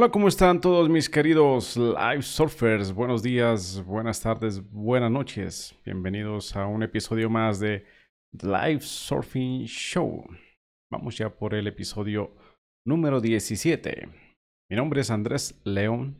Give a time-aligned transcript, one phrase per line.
[0.00, 2.90] Hola, ¿cómo están todos mis queridos live surfers?
[2.90, 5.78] Buenos días, buenas tardes, buenas noches.
[5.84, 7.84] Bienvenidos a un episodio más de
[8.32, 10.24] Live Surfing Show.
[10.90, 12.34] Vamos ya por el episodio
[12.86, 14.08] número 17.
[14.70, 16.16] Mi nombre es Andrés León,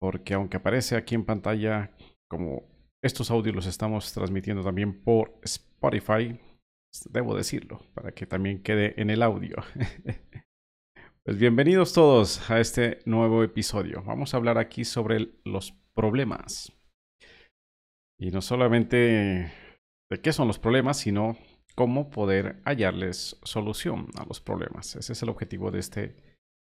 [0.00, 1.90] porque aunque aparece aquí en pantalla
[2.30, 2.62] como
[3.02, 6.38] estos audios los estamos transmitiendo también por Spotify,
[7.10, 9.56] debo decirlo, para que también quede en el audio.
[11.24, 14.02] Pues bienvenidos todos a este nuevo episodio.
[14.02, 16.72] Vamos a hablar aquí sobre los problemas.
[18.18, 19.52] Y no solamente
[20.10, 21.36] de qué son los problemas, sino
[21.76, 24.96] cómo poder hallarles solución a los problemas.
[24.96, 26.16] Ese es el objetivo de este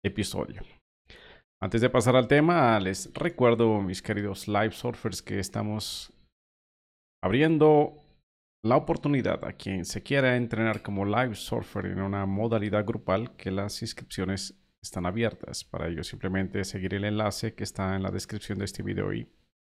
[0.03, 0.63] episodio.
[1.61, 6.11] Antes de pasar al tema, les recuerdo, mis queridos live surfers, que estamos
[7.23, 8.03] abriendo
[8.65, 13.51] la oportunidad a quien se quiera entrenar como live surfer en una modalidad grupal que
[13.51, 15.65] las inscripciones están abiertas.
[15.65, 19.25] Para ello simplemente seguir el enlace que está en la descripción de este video y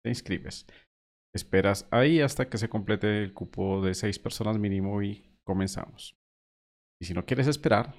[0.03, 0.67] te inscribes.
[1.35, 6.17] Esperas ahí hasta que se complete el cupo de seis personas mínimo y comenzamos.
[7.01, 7.95] Y si no quieres esperar,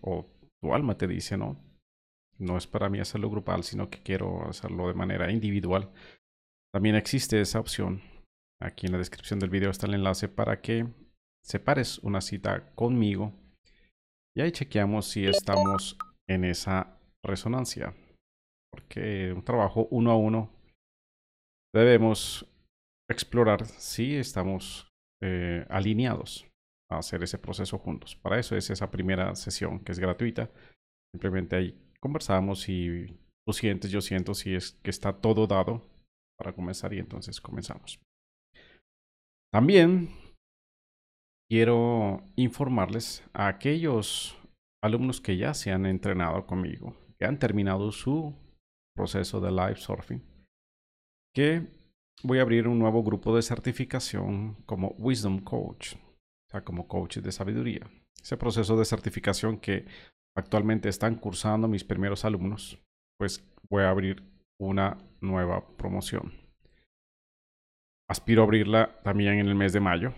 [0.00, 0.26] o
[0.60, 1.56] tu alma te dice no,
[2.38, 5.92] no es para mí hacerlo grupal, sino que quiero hacerlo de manera individual,
[6.72, 8.02] también existe esa opción
[8.62, 10.86] Aquí en la descripción del video está el enlace para que
[11.44, 13.32] separes una cita conmigo
[14.36, 17.92] y ahí chequeamos si estamos en esa resonancia.
[18.70, 20.50] Porque un trabajo uno a uno
[21.74, 22.46] debemos
[23.10, 24.88] explorar si estamos
[25.20, 26.46] eh, alineados
[26.88, 28.14] a hacer ese proceso juntos.
[28.14, 30.50] Para eso es esa primera sesión que es gratuita.
[31.12, 35.82] Simplemente ahí conversamos y tú sientes, yo siento si es que está todo dado
[36.38, 37.98] para comenzar y entonces comenzamos.
[39.52, 40.08] También
[41.50, 44.38] quiero informarles a aquellos
[44.82, 48.34] alumnos que ya se han entrenado conmigo, que han terminado su
[48.96, 50.22] proceso de live surfing,
[51.34, 51.66] que
[52.22, 57.18] voy a abrir un nuevo grupo de certificación como Wisdom Coach, o sea, como coach
[57.18, 57.90] de sabiduría.
[58.22, 59.84] Ese proceso de certificación que
[60.34, 62.78] actualmente están cursando mis primeros alumnos,
[63.18, 64.22] pues voy a abrir
[64.58, 66.41] una nueva promoción.
[68.12, 70.12] Aspiro a abrirla también en el mes de mayo.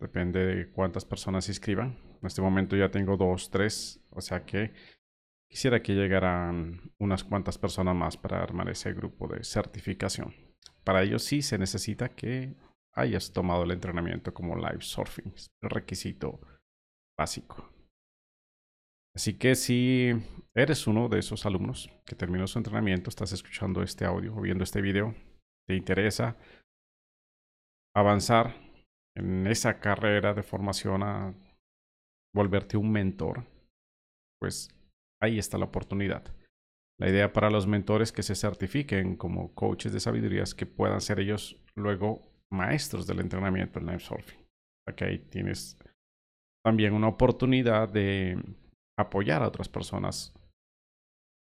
[0.00, 1.96] Depende de cuántas personas se inscriban.
[2.20, 4.04] En este momento ya tengo dos, tres.
[4.10, 4.72] O sea que
[5.48, 10.34] quisiera que llegaran unas cuantas personas más para armar ese grupo de certificación.
[10.82, 12.56] Para ello sí se necesita que
[12.92, 15.32] hayas tomado el entrenamiento como live surfing.
[15.32, 16.40] Es el requisito
[17.16, 17.72] básico.
[19.14, 20.10] Así que si
[20.56, 24.64] eres uno de esos alumnos que terminó su entrenamiento, estás escuchando este audio o viendo
[24.64, 25.14] este video,
[25.68, 26.36] te interesa
[27.96, 28.54] avanzar
[29.16, 31.34] en esa carrera de formación a
[32.34, 33.46] volverte un mentor,
[34.38, 34.68] pues
[35.22, 36.22] ahí está la oportunidad.
[37.00, 41.00] La idea para los mentores que se certifiquen como coaches de sabiduría es que puedan
[41.00, 42.20] ser ellos luego
[42.52, 44.44] maestros del entrenamiento en live surfing.
[44.86, 45.78] Aquí tienes
[46.62, 48.38] también una oportunidad de
[48.98, 50.34] apoyar a otras personas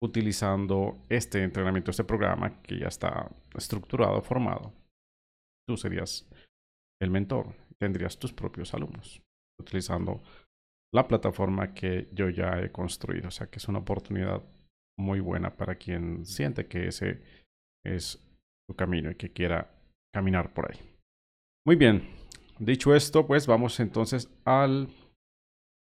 [0.02, 4.79] utilizando este entrenamiento, este programa que ya está estructurado, formado
[5.70, 6.28] tú serías
[7.00, 9.22] el mentor, tendrías tus propios alumnos
[9.60, 10.20] utilizando
[10.92, 13.28] la plataforma que yo ya he construido.
[13.28, 14.42] O sea que es una oportunidad
[14.98, 17.22] muy buena para quien siente que ese
[17.86, 18.18] es
[18.68, 19.70] su camino y que quiera
[20.12, 20.80] caminar por ahí.
[21.64, 22.02] Muy bien,
[22.58, 24.88] dicho esto, pues vamos entonces al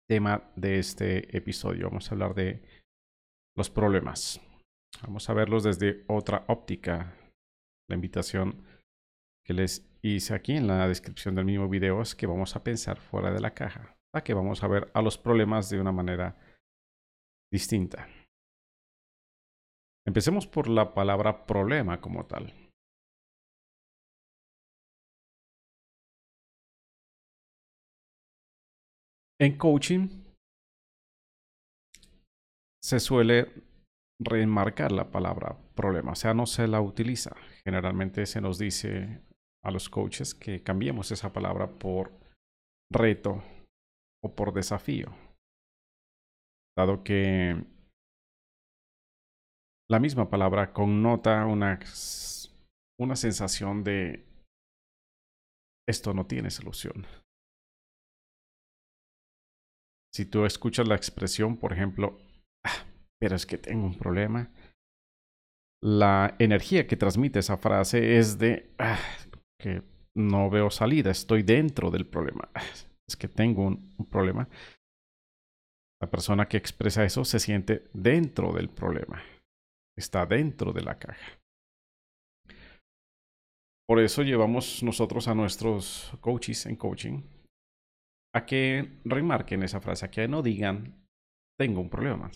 [0.09, 1.87] tema de este episodio.
[1.91, 2.61] Vamos a hablar de
[3.57, 4.41] los problemas.
[5.03, 7.15] Vamos a verlos desde otra óptica.
[7.89, 8.65] La invitación
[9.47, 12.99] que les hice aquí en la descripción del mismo video es que vamos a pensar
[12.99, 16.37] fuera de la caja, a que vamos a ver a los problemas de una manera
[17.53, 18.09] distinta.
[20.05, 22.53] Empecemos por la palabra problema como tal.
[29.39, 30.09] En coaching
[32.83, 33.53] se suele
[34.19, 37.37] remarcar la palabra problema, o sea, no se la utiliza.
[37.65, 39.26] Generalmente se nos dice
[39.67, 42.13] a los coaches que cambiemos esa palabra por
[42.93, 43.43] reto
[44.25, 45.09] o por desafío,
[46.79, 47.65] dado que
[49.91, 51.81] la misma palabra connota una,
[53.01, 54.25] una sensación de
[55.89, 57.05] esto no tiene solución.
[60.15, 62.19] Si tú escuchas la expresión, por ejemplo,
[62.65, 62.87] ah,
[63.21, 64.53] pero es que tengo un problema,
[65.83, 68.99] la energía que transmite esa frase es de ah,
[69.59, 69.83] que
[70.15, 72.49] no veo salida, estoy dentro del problema,
[73.09, 74.49] es que tengo un, un problema.
[76.01, 79.23] La persona que expresa eso se siente dentro del problema,
[79.97, 81.39] está dentro de la caja.
[83.89, 87.23] Por eso llevamos nosotros a nuestros coaches en coaching
[88.35, 91.07] a que remarquen esa frase, a que no digan
[91.59, 92.31] tengo un problema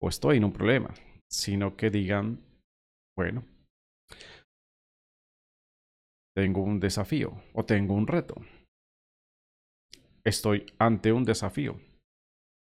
[0.00, 0.92] o estoy en un problema,
[1.30, 2.40] sino que digan,
[3.16, 3.44] bueno,
[6.36, 8.34] tengo un desafío o tengo un reto.
[10.22, 11.80] Estoy ante un desafío.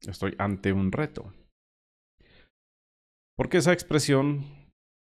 [0.06, 1.34] Estoy ante un reto.
[3.36, 4.44] Porque esa expresión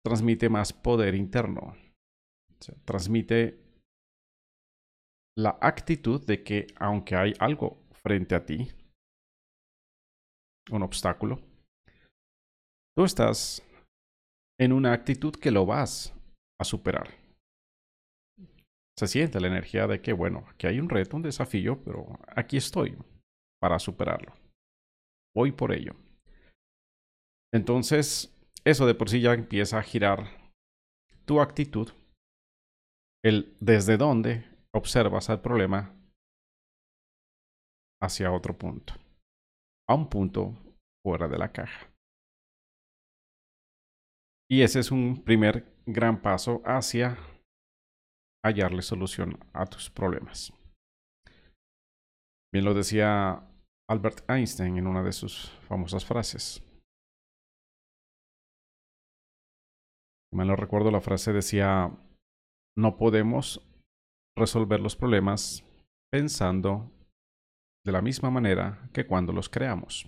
[0.03, 1.77] transmite más poder interno,
[2.83, 3.57] transmite
[5.37, 8.69] la actitud de que aunque hay algo frente a ti,
[10.71, 11.39] un obstáculo,
[12.97, 13.63] tú estás
[14.59, 16.13] en una actitud que lo vas
[16.59, 17.20] a superar.
[19.01, 22.57] Se siente la energía de que, bueno, aquí hay un reto, un desafío, pero aquí
[22.57, 22.95] estoy
[23.59, 24.35] para superarlo.
[25.35, 25.95] Voy por ello.
[27.51, 30.53] Entonces, eso de por sí ya empieza a girar
[31.25, 31.89] tu actitud
[33.25, 35.99] el desde dónde observas el problema
[38.03, 38.93] hacia otro punto,
[39.89, 40.53] a un punto
[41.03, 41.91] fuera de la caja.
[44.47, 47.17] Y ese es un primer gran paso hacia
[48.43, 50.53] hallarle solución a tus problemas.
[52.53, 53.47] Bien lo decía
[53.89, 56.63] Albert Einstein en una de sus famosas frases.
[60.33, 61.91] Me lo recuerdo, la frase decía,
[62.77, 63.61] no podemos
[64.37, 65.63] resolver los problemas
[66.11, 66.89] pensando
[67.85, 70.07] de la misma manera que cuando los creamos.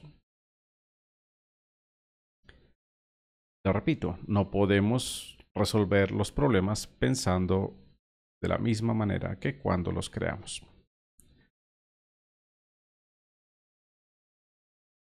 [3.65, 7.73] Lo repito, no podemos resolver los problemas pensando
[8.43, 10.67] de la misma manera que cuando los creamos.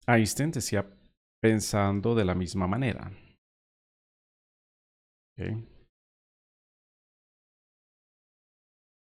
[0.05, 0.87] Einstein decía
[1.41, 3.11] pensando de la misma manera.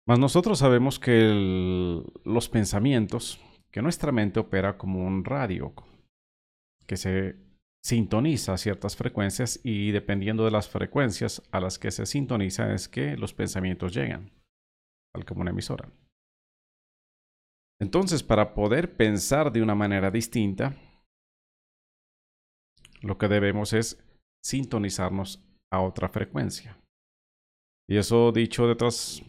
[0.08, 3.42] Mas nosotros sabemos que los pensamientos,
[3.72, 5.74] que nuestra mente opera como un radio,
[6.86, 7.45] que se
[7.86, 13.16] sintoniza ciertas frecuencias y dependiendo de las frecuencias a las que se sintoniza es que
[13.16, 14.32] los pensamientos llegan,
[15.14, 15.88] tal como una emisora.
[17.80, 20.76] Entonces, para poder pensar de una manera distinta,
[23.02, 24.04] lo que debemos es
[24.44, 26.80] sintonizarnos a otra frecuencia.
[27.88, 29.22] Y eso dicho de otras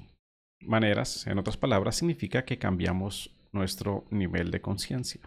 [0.62, 5.20] maneras, en otras palabras, significa que cambiamos nuestro nivel de conciencia,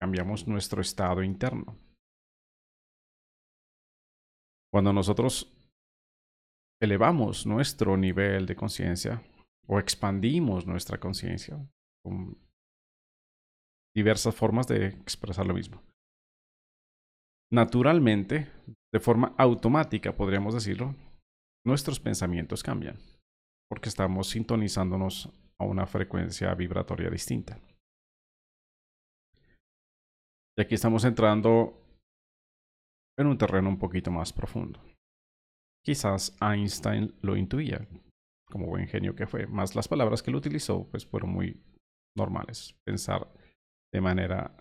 [0.00, 1.76] cambiamos nuestro estado interno.
[4.72, 5.52] Cuando nosotros
[6.80, 9.22] elevamos nuestro nivel de conciencia
[9.68, 11.56] o expandimos nuestra conciencia,
[12.02, 12.36] con
[13.94, 15.82] diversas formas de expresar lo mismo.
[17.52, 18.50] Naturalmente,
[18.92, 20.94] de forma automática, podríamos decirlo,
[21.64, 22.98] nuestros pensamientos cambian
[23.72, 27.58] porque estamos sintonizándonos a una frecuencia vibratoria distinta.
[30.58, 31.81] Y aquí estamos entrando
[33.18, 34.80] en un terreno un poquito más profundo.
[35.84, 37.86] Quizás Einstein lo intuía,
[38.50, 41.60] como buen genio que fue, más las palabras que él utilizó pues fueron muy
[42.16, 43.28] normales, pensar
[43.92, 44.56] de manera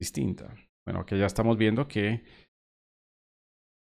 [0.00, 0.54] distinta.
[0.86, 2.24] Bueno, aquí ya estamos viendo que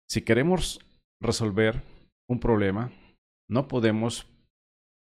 [0.10, 0.79] si queremos
[1.22, 1.82] resolver
[2.29, 2.91] un problema,
[3.50, 4.27] no podemos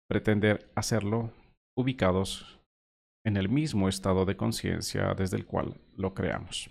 [0.09, 1.33] pretender hacerlo
[1.77, 2.59] ubicados
[3.25, 6.71] en el mismo estado de conciencia desde el cual lo creamos.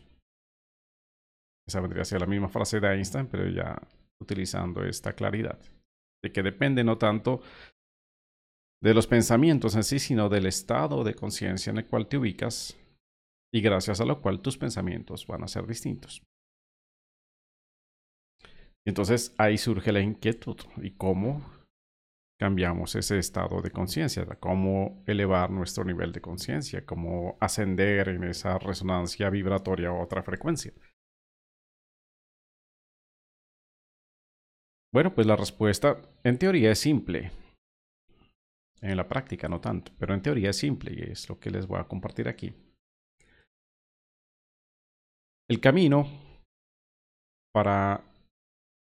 [1.67, 3.79] Esa vendría a ser la misma frase de Einstein, pero ya
[4.21, 5.59] utilizando esta claridad,
[6.24, 7.41] de que depende no tanto
[8.81, 12.77] de los pensamientos en sí, sino del estado de conciencia en el cual te ubicas
[13.53, 16.21] y gracias a lo cual tus pensamientos van a ser distintos.
[18.86, 20.57] Entonces ahí surge la inquietud.
[20.81, 21.43] ¿Y cómo
[22.39, 28.59] cambiamos ese estado de conciencia, cómo elevar nuestro nivel de conciencia, cómo ascender en esa
[28.59, 30.71] resonancia vibratoria a otra frecuencia.
[34.98, 37.32] Bueno, pues la respuesta en teoría es simple.
[38.82, 41.68] En la práctica no tanto, pero en teoría es simple y es lo que les
[41.68, 42.51] voy a compartir aquí.
[45.48, 46.08] El camino
[47.54, 48.04] para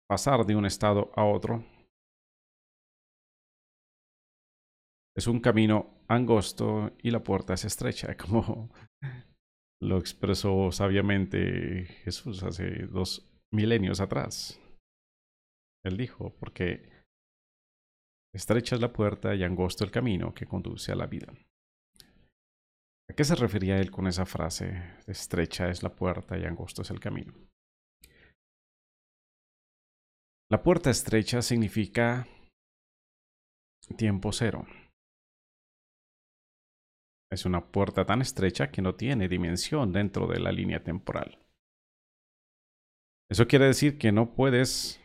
[0.06, 1.64] pasar de un estado a otro
[5.16, 8.68] es un camino angosto y la puerta es estrecha, como
[9.80, 14.60] lo expresó sabiamente Jesús hace dos milenios atrás.
[15.84, 16.88] Él dijo, porque
[18.34, 21.32] estrecha es la puerta y angosto el camino que conduce a la vida.
[23.10, 24.82] ¿A qué se refería él con esa frase?
[25.06, 27.34] Estrecha es la puerta y angosto es el camino.
[30.50, 32.26] La puerta estrecha significa
[33.98, 34.66] tiempo cero.
[37.30, 41.38] Es una puerta tan estrecha que no tiene dimensión dentro de la línea temporal.
[43.30, 45.03] Eso quiere decir que no puedes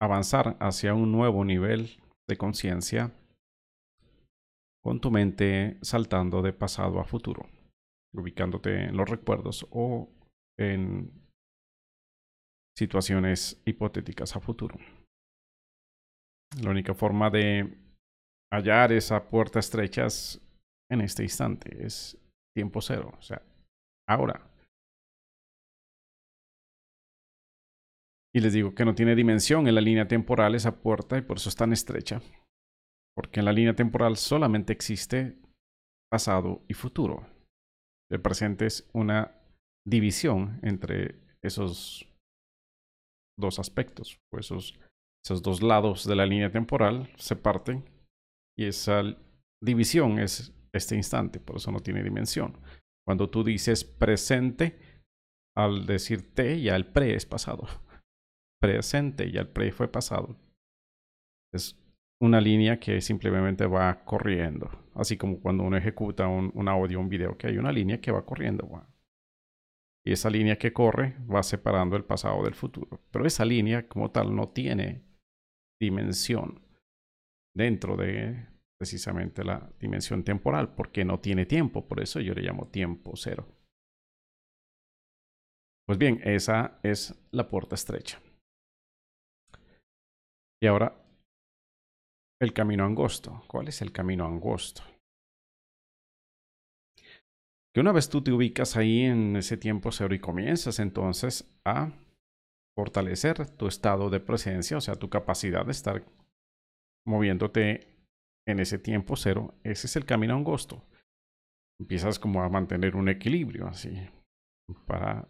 [0.00, 3.12] avanzar hacia un nuevo nivel de conciencia
[4.82, 7.48] con tu mente saltando de pasado a futuro,
[8.14, 10.08] ubicándote en los recuerdos o
[10.58, 11.12] en
[12.76, 14.76] situaciones hipotéticas a futuro.
[16.62, 17.76] La única forma de
[18.52, 20.40] hallar esa puerta estrecha es
[20.90, 22.16] en este instante, es
[22.56, 23.42] tiempo cero, o sea,
[24.08, 24.47] ahora.
[28.34, 31.38] Y les digo que no tiene dimensión en la línea temporal esa puerta y por
[31.38, 32.20] eso es tan estrecha.
[33.16, 35.38] Porque en la línea temporal solamente existe
[36.10, 37.26] pasado y futuro.
[38.10, 39.34] El presente es una
[39.86, 42.06] división entre esos
[43.38, 44.78] dos aspectos, pues esos,
[45.24, 47.84] esos dos lados de la línea temporal se parten
[48.58, 49.02] y esa
[49.62, 52.58] división es este instante, por eso no tiene dimensión.
[53.06, 54.78] Cuando tú dices presente,
[55.56, 57.66] al decir te, ya el pre es pasado.
[58.60, 60.36] Presente, ya el pre fue pasado.
[61.52, 61.76] Es
[62.20, 64.70] una línea que simplemente va corriendo.
[64.94, 68.10] Así como cuando uno ejecuta un, un audio, un video, que hay una línea que
[68.10, 68.68] va corriendo.
[70.04, 73.00] Y esa línea que corre va separando el pasado del futuro.
[73.10, 75.02] Pero esa línea como tal no tiene
[75.80, 76.60] dimensión
[77.54, 78.46] dentro de
[78.78, 81.86] precisamente la dimensión temporal, porque no tiene tiempo.
[81.86, 83.46] Por eso yo le llamo tiempo cero.
[85.86, 88.20] Pues bien, esa es la puerta estrecha.
[90.60, 90.94] Y ahora,
[92.40, 93.42] el camino angosto.
[93.46, 94.82] ¿Cuál es el camino angosto?
[97.74, 101.92] que una vez tú te ubicas ahí en ese tiempo cero y comienzas entonces a
[102.76, 106.04] fortalecer tu estado de presencia, o sea, tu capacidad de estar
[107.06, 107.86] moviéndote
[108.46, 110.82] en ese tiempo cero, ese es el camino angosto.
[111.80, 113.96] Empiezas como a mantener un equilibrio así
[114.86, 115.28] para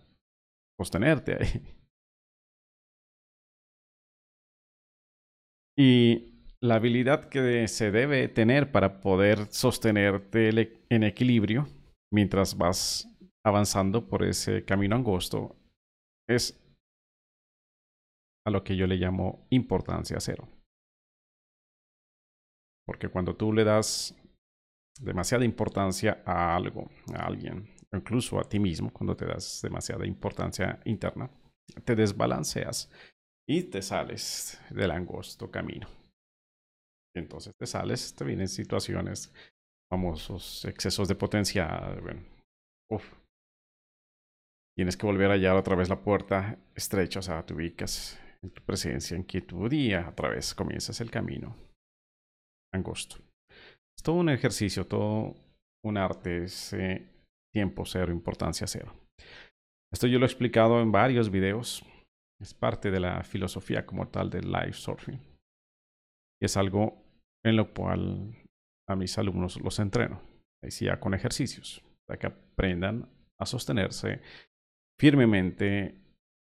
[0.78, 1.77] sostenerte ahí.
[5.78, 10.48] Y la habilidad que se debe tener para poder sostenerte
[10.90, 11.68] en equilibrio
[12.12, 13.08] mientras vas
[13.46, 15.54] avanzando por ese camino angosto
[16.28, 16.60] es
[18.44, 20.48] a lo que yo le llamo importancia cero.
[22.84, 24.16] Porque cuando tú le das
[25.00, 30.80] demasiada importancia a algo, a alguien, incluso a ti mismo, cuando te das demasiada importancia
[30.86, 31.30] interna,
[31.84, 32.90] te desbalanceas
[33.48, 35.88] y te sales del angosto camino.
[37.16, 39.32] Entonces te sales, te vienen situaciones
[39.90, 41.98] famosos excesos de potencia.
[42.02, 42.22] Bueno,
[44.76, 48.50] Tienes que volver a hallar otra vez la puerta estrecha, o sea, te ubicas en
[48.50, 51.56] tu presencia, en quietud y otra vez comienzas el camino
[52.72, 53.16] angosto.
[53.50, 55.34] Es todo un ejercicio, todo
[55.84, 56.76] un arte, es
[57.52, 58.94] tiempo cero, importancia cero.
[59.92, 61.84] Esto yo lo he explicado en varios videos.
[62.40, 65.20] Es parte de la filosofía como tal del live surfing.
[66.40, 67.04] Y es algo
[67.44, 68.36] en lo cual
[68.88, 70.22] a mis alumnos los entreno,
[70.62, 73.08] decía con ejercicios, para que aprendan
[73.40, 74.20] a sostenerse
[74.98, 76.00] firmemente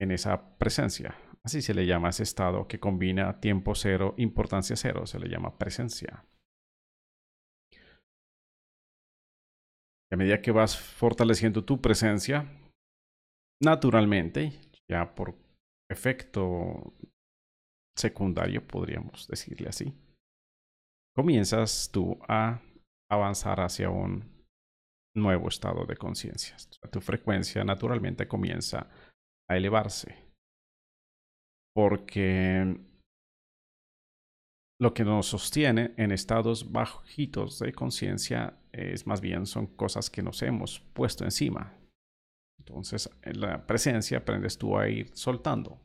[0.01, 1.17] en esa presencia.
[1.45, 5.57] Así se le llama ese estado que combina tiempo cero, importancia cero, se le llama
[5.57, 6.25] presencia.
[10.11, 12.47] a medida que vas fortaleciendo tu presencia,
[13.63, 14.53] naturalmente,
[14.91, 15.35] ya por
[15.91, 16.95] efecto
[17.97, 19.95] secundario, podríamos decirle así,
[21.17, 22.61] comienzas tú a
[23.11, 24.39] avanzar hacia un
[25.17, 26.57] nuevo estado de conciencia.
[26.93, 28.89] Tu frecuencia naturalmente comienza
[29.49, 30.15] a elevarse.
[31.75, 32.77] Porque
[34.81, 40.23] lo que nos sostiene en estados bajitos de conciencia es más bien son cosas que
[40.23, 41.77] nos hemos puesto encima.
[42.59, 45.81] Entonces, en la presencia aprendes tú a ir soltando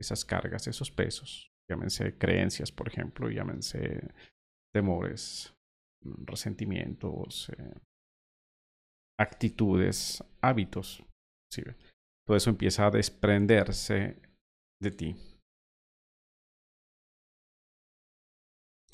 [0.00, 1.50] esas cargas, esos pesos.
[1.68, 4.12] Llámense creencias, por ejemplo, llámense
[4.74, 5.54] temores,
[6.02, 7.74] resentimientos, eh,
[9.18, 11.02] actitudes, hábitos.
[12.26, 14.20] Todo eso empieza a desprenderse
[14.80, 15.16] de ti.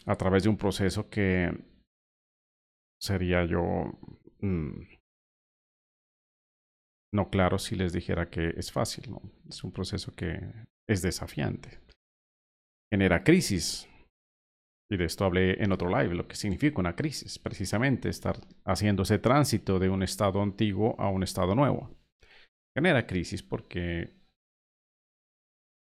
[0.07, 1.51] A través de un proceso que
[3.01, 3.99] sería yo
[4.41, 4.96] mm,
[7.13, 9.23] no claro si les dijera que es fácil, ¿no?
[9.49, 10.41] Es un proceso que
[10.89, 11.81] es desafiante.
[12.93, 13.89] Genera crisis.
[14.91, 19.03] Y de esto hablé en otro live, lo que significa una crisis, precisamente estar haciendo
[19.03, 21.91] ese tránsito de un estado antiguo a un estado nuevo.
[22.77, 24.15] Genera crisis porque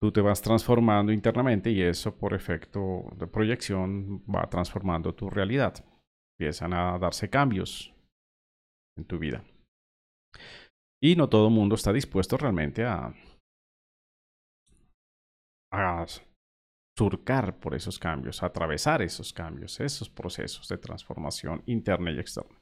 [0.01, 5.85] tú te vas transformando internamente y eso por efecto de proyección va transformando tu realidad.
[6.39, 7.95] Empiezan a darse cambios
[8.97, 9.45] en tu vida.
[11.05, 13.15] Y no todo el mundo está dispuesto realmente a,
[16.97, 22.59] surcar por esos cambios, a atravesar esos cambios, esos procesos de transformación interna y externa.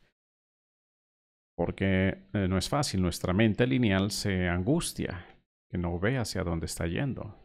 [1.56, 5.24] Porque eh, no es fácil, nuestra mente lineal se angustia
[5.70, 7.38] que no ve hacia dónde está yendo.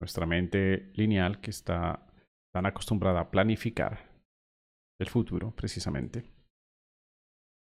[0.00, 2.12] Nuestra mente lineal que está
[2.52, 4.00] tan acostumbrada a planificar
[4.98, 6.33] el futuro, precisamente,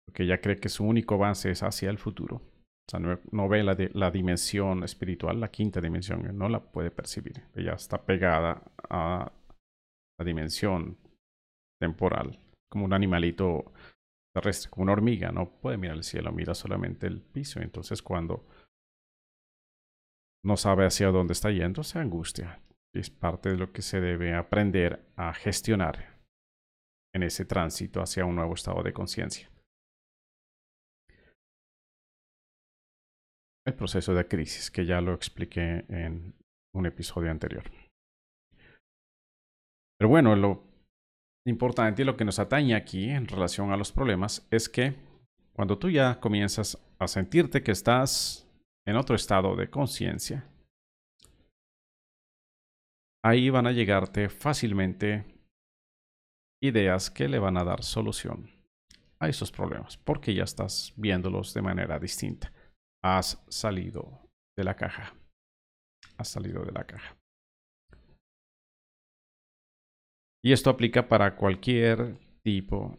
[0.08, 2.36] porque ella cree que su único avance es hacia el futuro.
[2.36, 7.42] O sea, no, ve la, la, dimensión espiritual, la quinta dimensión, no la puede percibir.
[7.54, 9.30] Ella está pegada a
[10.18, 10.96] la dimensión
[11.78, 12.38] temporal,
[12.70, 13.70] como un animalito
[14.34, 17.60] terrestre, como una hormiga, no puede mirar el cielo, mira solamente el piso.
[17.60, 18.46] Entonces cuando
[20.42, 22.62] no sabe hacia dónde está yendo, se angustia.
[22.94, 26.18] Es parte de lo que se debe aprender a gestionar
[27.14, 29.50] en ese tránsito hacia un nuevo estado de conciencia.
[33.68, 36.35] El proceso de crisis, que ya lo expliqué en
[36.74, 37.64] un episodio anterior.
[39.98, 40.64] Pero bueno, lo
[41.46, 44.94] importante y lo que nos atañe aquí en relación a los problemas es que
[45.52, 48.50] cuando tú ya comienzas a sentirte que estás
[48.87, 50.48] en otro estado de conciencia,
[53.22, 55.26] ahí van a llegarte fácilmente
[56.62, 58.50] ideas que le van a dar solución
[59.18, 62.50] a esos problemas, porque ya estás viéndolos de manera distinta.
[63.02, 65.14] Has salido de la caja.
[66.18, 67.16] Has salido de la caja.
[70.44, 72.98] Y esto aplica para cualquier tipo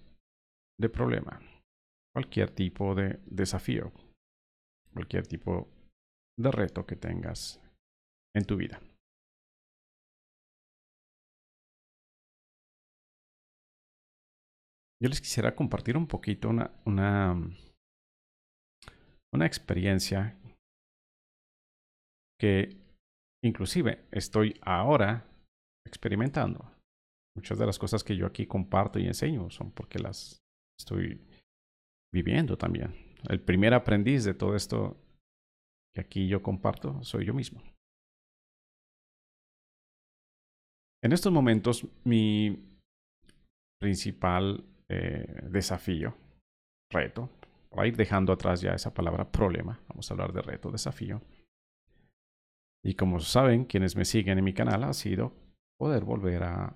[0.79, 1.41] de problema,
[2.13, 3.91] cualquier tipo de desafío,
[4.93, 5.69] cualquier tipo
[6.37, 7.61] de reto que tengas
[8.35, 8.81] en tu vida.
[15.01, 17.35] Yo les quisiera compartir un poquito una, una,
[19.33, 20.37] una experiencia
[22.39, 22.77] que
[23.43, 25.25] inclusive estoy ahora
[25.85, 26.65] experimentando.
[27.35, 30.39] Muchas de las cosas que yo aquí comparto y enseño son porque las
[30.79, 31.21] estoy
[32.13, 32.95] viviendo también.
[33.29, 34.97] El primer aprendiz de todo esto
[35.93, 37.61] que aquí yo comparto soy yo mismo.
[41.01, 42.77] En estos momentos, mi
[43.79, 46.13] principal eh, desafío,
[46.91, 47.29] reto,
[47.69, 51.21] para ir dejando atrás ya esa palabra problema, vamos a hablar de reto, desafío.
[52.83, 55.33] Y como saben, quienes me siguen en mi canal, ha sido
[55.77, 56.75] poder volver a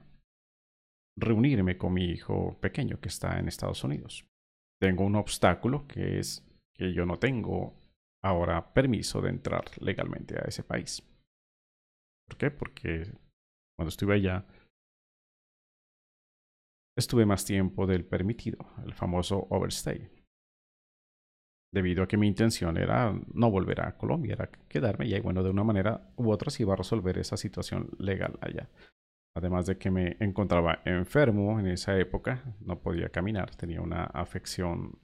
[1.17, 4.25] reunirme con mi hijo pequeño que está en Estados Unidos.
[4.81, 7.79] Tengo un obstáculo que es que yo no tengo
[8.23, 11.03] ahora permiso de entrar legalmente a ese país.
[12.27, 12.51] ¿Por qué?
[12.51, 13.11] Porque
[13.77, 14.45] cuando estuve allá
[16.97, 20.09] estuve más tiempo del permitido, el famoso overstay.
[21.73, 25.49] Debido a que mi intención era no volver a Colombia, era quedarme y bueno, de
[25.49, 28.69] una manera u otra se iba a resolver esa situación legal allá.
[29.35, 34.99] Además de que me encontraba enfermo en esa época, no podía caminar, tenía una afección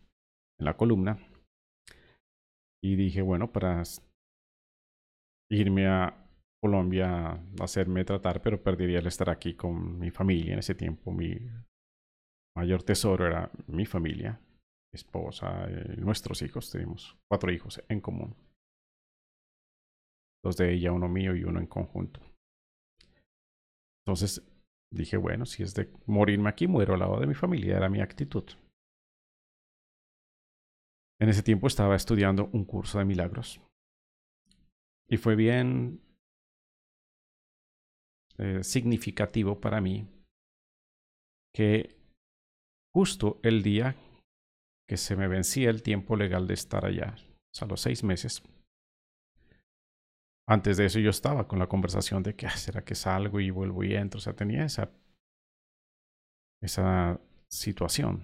[0.60, 1.18] en la columna
[2.84, 3.82] y dije, bueno, para
[5.50, 6.30] irme a
[6.62, 10.54] Colombia a hacerme tratar, pero perdería el estar aquí con mi familia.
[10.54, 11.36] En ese tiempo mi
[12.56, 14.49] mayor tesoro era mi familia, mi
[14.94, 16.72] esposa, y nuestros hijos.
[16.72, 18.36] Tenemos cuatro hijos en común.
[20.44, 22.22] Dos de ella, uno mío y uno en conjunto.
[24.06, 24.42] Entonces
[24.92, 27.78] dije, bueno, si es de morirme aquí, muero al lado de mi familia.
[27.78, 28.46] Era mi actitud.
[31.22, 33.62] En ese tiempo estaba estudiando un curso de milagros.
[35.10, 36.02] Y fue bien
[38.38, 40.08] eh, significativo para mí
[41.54, 41.98] que
[42.96, 43.96] justo el día
[44.90, 48.42] que se me vencía el tiempo legal de estar allá, o sea, los seis meses,
[50.48, 53.84] antes de eso yo estaba con la conversación de que será que salgo y vuelvo
[53.84, 54.90] y entro, o sea, tenía esa,
[56.60, 58.24] esa situación.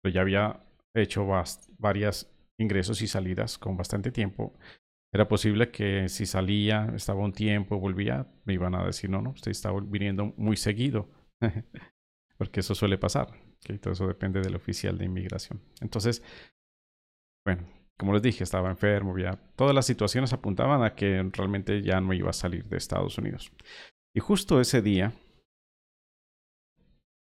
[0.00, 1.28] Pero ya había hecho
[1.76, 4.54] varias ingresos y salidas con bastante tiempo.
[5.12, 9.32] Era posible que si salía, estaba un tiempo, volvía, me iban a decir, no, no,
[9.32, 11.10] usted está viniendo muy seguido.
[12.38, 13.28] Porque eso suele pasar.
[13.80, 15.60] Todo eso depende del oficial de inmigración.
[15.80, 16.22] Entonces,
[17.46, 17.64] bueno,
[17.98, 22.12] como les dije, estaba enfermo, ya todas las situaciones apuntaban a que realmente ya no
[22.12, 23.52] iba a salir de Estados Unidos.
[24.14, 25.12] Y justo ese día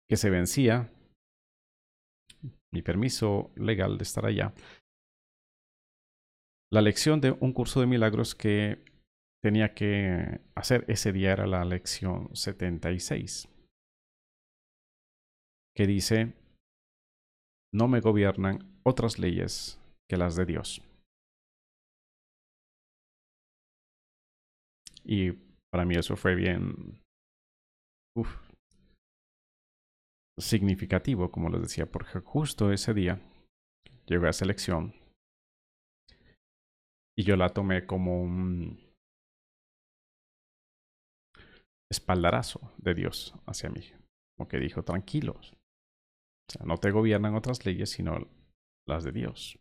[0.08, 0.92] que se vencía
[2.72, 4.54] mi permiso legal de estar allá,
[6.70, 8.84] la lección de un curso de milagros que
[9.42, 13.48] tenía que hacer ese día era la lección 76,
[15.76, 16.34] que dice,
[17.72, 20.82] no me gobiernan otras leyes que las de Dios.
[25.04, 25.32] Y
[25.70, 27.00] para mí eso fue bien
[30.38, 33.20] significativo, como les decía, porque justo ese día
[34.06, 34.94] llegó a esa elección
[37.16, 38.80] y yo la tomé como un
[41.90, 43.82] espaldarazo de Dios hacia mí.
[44.36, 45.54] Como que dijo, tranquilos.
[46.48, 48.18] O sea, no te gobiernan otras leyes, sino
[48.86, 49.58] las de Dios.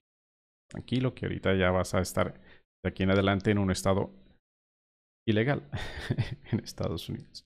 [0.69, 2.39] Tranquilo, que ahorita ya vas a estar
[2.83, 4.13] de aquí en adelante en un estado
[5.27, 5.69] ilegal
[6.51, 7.45] en Estados Unidos.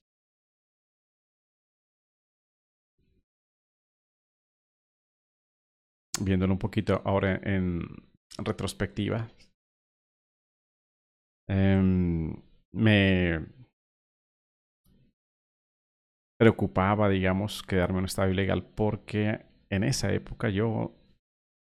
[6.20, 7.82] Viéndolo un poquito ahora en
[8.38, 9.28] retrospectiva,
[11.48, 12.34] Em,
[12.72, 13.46] me
[16.38, 20.94] preocupaba, digamos, quedarme en un estado ilegal porque en esa época yo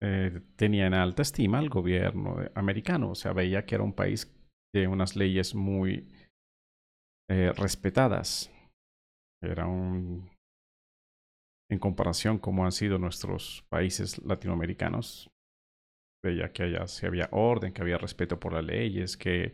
[0.03, 4.33] eh, tenía en alta estima al gobierno americano, o sea, veía que era un país
[4.75, 6.09] de unas leyes muy
[7.31, 8.51] eh, respetadas.
[9.43, 10.31] Era un...
[11.71, 15.31] En comparación como han sido nuestros países latinoamericanos,
[16.25, 19.53] veía que allá se había orden, que había respeto por las leyes, que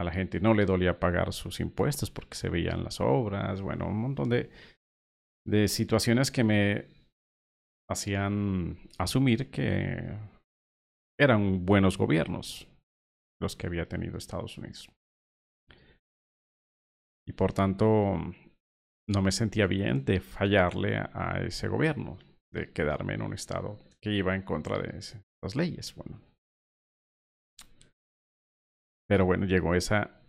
[0.00, 3.86] a la gente no le dolía pagar sus impuestos porque se veían las obras, bueno,
[3.86, 4.50] un montón de,
[5.46, 6.86] de situaciones que me
[7.86, 10.16] hacían asumir que
[11.18, 12.66] eran buenos gobiernos
[13.42, 14.88] los que había tenido Estados Unidos.
[17.28, 18.16] Y por tanto,
[19.06, 22.18] no me sentía bien de fallarle a, ese gobierno,
[22.50, 25.94] de quedarme en un estado que iba en contra de ese, las leyes.
[25.94, 26.29] Bueno.
[29.10, 30.22] Pero bueno, llegó esa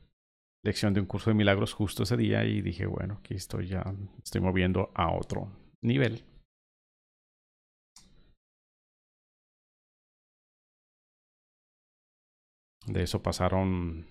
[0.65, 3.83] lección de un curso de milagros justo ese día y dije, bueno, aquí estoy ya,
[4.23, 5.51] estoy moviendo a otro
[5.83, 6.25] nivel.
[12.87, 14.07] De eso pasaron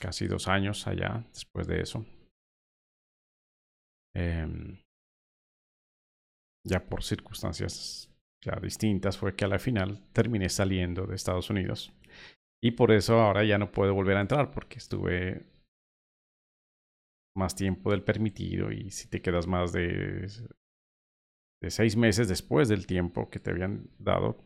[0.00, 2.06] casi dos años allá después de eso.
[4.14, 4.82] Em,
[6.64, 8.10] ya por circunstancias
[8.42, 11.92] ya distintas fue que a la final terminé saliendo de Estados Unidos.
[12.62, 15.46] Y por eso ahora ya no puedo volver a entrar porque estuve
[17.36, 20.26] más tiempo del permitido y si te quedas más de,
[21.62, 24.44] de seis meses después del tiempo que te habían dado,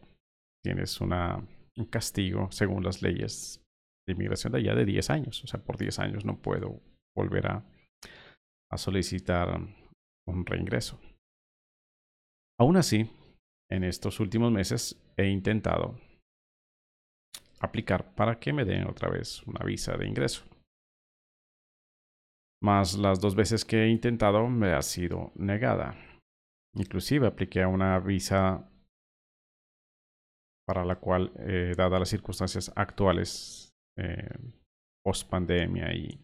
[0.62, 1.46] tienes una,
[1.76, 3.64] un castigo según las leyes
[4.06, 5.42] de inmigración de allá de 10 años.
[5.44, 6.82] O sea, por 10 años no puedo
[7.16, 7.64] volver a,
[8.70, 9.58] a solicitar
[10.26, 11.00] un reingreso.
[12.60, 13.10] Aún así,
[13.70, 15.98] en estos últimos meses he intentado
[17.62, 20.44] aplicar para que me den otra vez una visa de ingreso.
[22.62, 25.96] Más las dos veces que he intentado me ha sido negada.
[26.74, 28.68] Inclusive apliqué a una visa
[30.66, 34.28] para la cual, eh, dadas las circunstancias actuales, eh,
[35.04, 36.18] post pandemia y,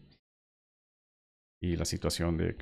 [1.61, 2.55] y la situación eh,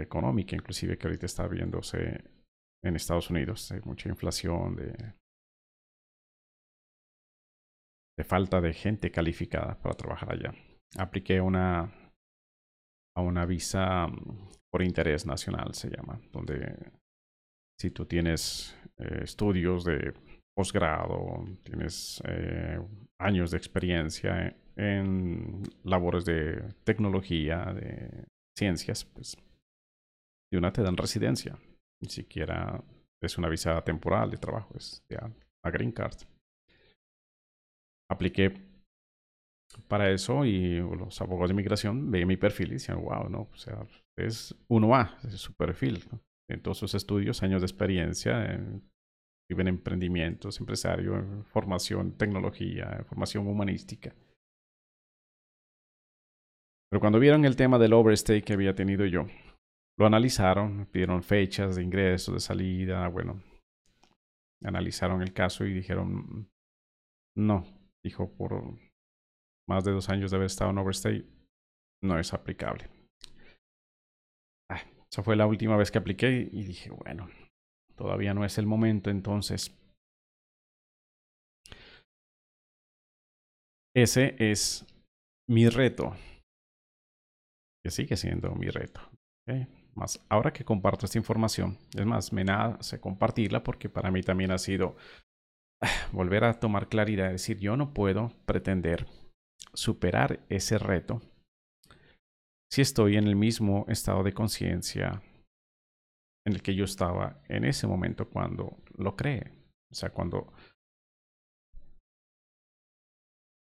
[0.00, 2.24] económica, inclusive que ahorita está viéndose
[2.84, 3.70] en Estados Unidos.
[3.72, 5.14] Hay mucha inflación, de,
[8.16, 10.54] de falta de gente calificada para trabajar allá.
[10.96, 11.92] Apliqué una,
[13.16, 16.92] a una visa mm, por interés nacional, se llama, donde
[17.80, 20.14] si tú tienes eh, estudios de
[20.56, 22.78] posgrado, tienes eh,
[23.20, 29.36] años de experiencia en labores de tecnología, de ciencias, pues
[30.52, 31.58] de una te dan residencia
[32.00, 32.82] ni siquiera
[33.20, 35.30] es una visa temporal de trabajo, es ya
[35.64, 36.16] a green card.
[38.10, 38.52] Apliqué
[39.88, 43.56] para eso y los abogados de inmigración veían mi perfil y decían, wow, no, o
[43.56, 43.86] sea,
[44.16, 46.04] es 1A, es su perfil.
[46.48, 48.82] En todos sus estudios, años de experiencia, en,
[49.48, 54.14] viven emprendimientos, empresario, formación, tecnología, formación humanística.
[56.90, 59.26] Pero cuando vieron el tema del overstay que había tenido yo,
[59.98, 63.42] lo analizaron, pidieron fechas de ingreso, de salida, bueno,
[64.62, 66.48] analizaron el caso y dijeron,
[67.36, 67.64] no,
[68.04, 68.62] dijo, por
[69.68, 71.26] más de dos años de haber estado en overstay,
[72.02, 72.88] no es aplicable.
[74.70, 77.28] Ah, esa fue la última vez que apliqué y dije, bueno,
[77.96, 79.74] todavía no es el momento, entonces
[83.96, 84.86] ese es
[85.48, 86.14] mi reto,
[87.82, 89.00] que sigue siendo mi reto.
[89.94, 94.50] Más ahora que comparto esta información, es más, me nace compartirla porque para mí también
[94.50, 94.96] ha sido
[96.12, 99.06] volver a tomar claridad, es decir, yo no puedo pretender
[99.72, 101.20] superar ese reto
[102.70, 105.22] si estoy en el mismo estado de conciencia
[106.46, 109.52] en el que yo estaba en ese momento cuando lo creé.
[109.90, 110.52] O sea, cuando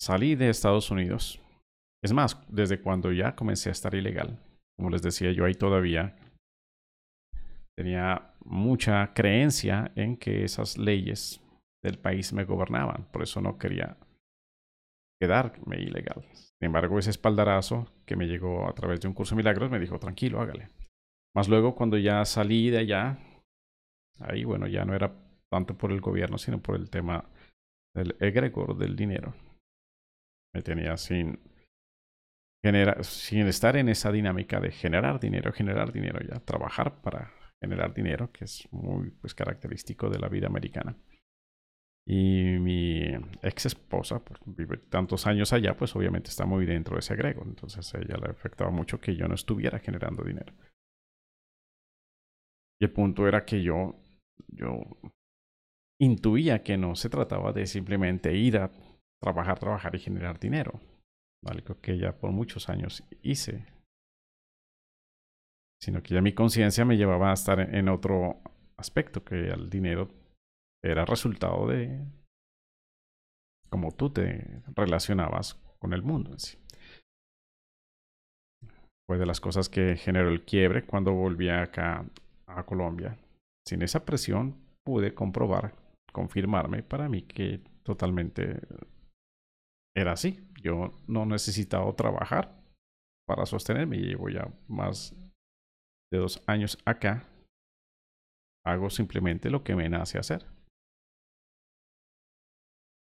[0.00, 1.38] salí de Estados Unidos,
[2.02, 4.38] es más, desde cuando ya comencé a estar ilegal,
[4.76, 6.16] como les decía yo ahí todavía,
[7.76, 11.43] tenía mucha creencia en que esas leyes
[11.84, 13.98] del país me gobernaban, por eso no quería
[15.20, 16.24] quedarme ilegal.
[16.32, 19.78] Sin embargo, ese espaldarazo que me llegó a través de un curso de milagros me
[19.78, 20.70] dijo, tranquilo, hágale.
[21.36, 23.18] Más luego, cuando ya salí de allá,
[24.18, 25.12] ahí, bueno, ya no era
[25.50, 27.28] tanto por el gobierno, sino por el tema
[27.94, 29.34] del egregor del dinero.
[30.54, 31.38] Me tenía sin,
[33.02, 38.32] sin estar en esa dinámica de generar dinero, generar dinero ya, trabajar para generar dinero,
[38.32, 40.96] que es muy pues, característico de la vida americana.
[42.06, 43.00] Y mi
[43.42, 47.42] ex esposa, pues, vive tantos años allá, pues obviamente está muy dentro de ese agrego.
[47.44, 50.52] Entonces a ella le afectaba mucho que yo no estuviera generando dinero.
[52.80, 53.94] Y el punto era que yo,
[54.48, 54.80] yo
[55.98, 58.70] intuía que no se trataba de simplemente ir a
[59.22, 60.80] trabajar, trabajar y generar dinero.
[61.46, 63.66] Algo que ya por muchos años hice.
[65.80, 68.42] Sino que ya mi conciencia me llevaba a estar en otro
[68.76, 70.23] aspecto, que el dinero
[70.84, 72.04] era resultado de
[73.70, 76.58] cómo tú te relacionabas con el mundo en sí.
[79.06, 82.04] Fue de las cosas que generó el quiebre cuando volví acá
[82.46, 83.18] a Colombia.
[83.66, 85.74] Sin esa presión pude comprobar,
[86.12, 88.60] confirmarme para mí que totalmente
[89.96, 90.46] era así.
[90.62, 92.62] Yo no necesitaba trabajar
[93.26, 93.98] para sostenerme.
[93.98, 95.14] Llevo ya más
[96.12, 97.26] de dos años acá.
[98.66, 100.46] Hago simplemente lo que me nace hacer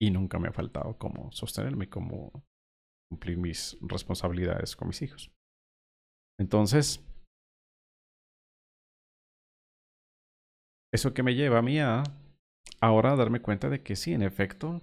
[0.02, 2.44] y nunca me ha faltado como sostenerme, como
[3.10, 5.32] cumplir mis responsabilidades con mis hijos.
[6.40, 7.06] Entonces,
[10.92, 12.04] eso que me lleva a mí a
[12.82, 14.82] ahora darme cuenta de que sí, en efecto,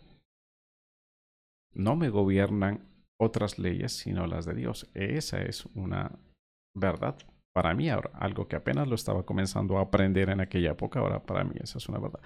[1.74, 2.88] no me gobiernan
[3.20, 4.88] otras leyes sino las de Dios.
[4.94, 6.16] Esa es una
[6.76, 7.18] verdad
[7.52, 11.24] para mí ahora, algo que apenas lo estaba comenzando a aprender en aquella época, ahora
[11.24, 12.20] para mí esa es una verdad.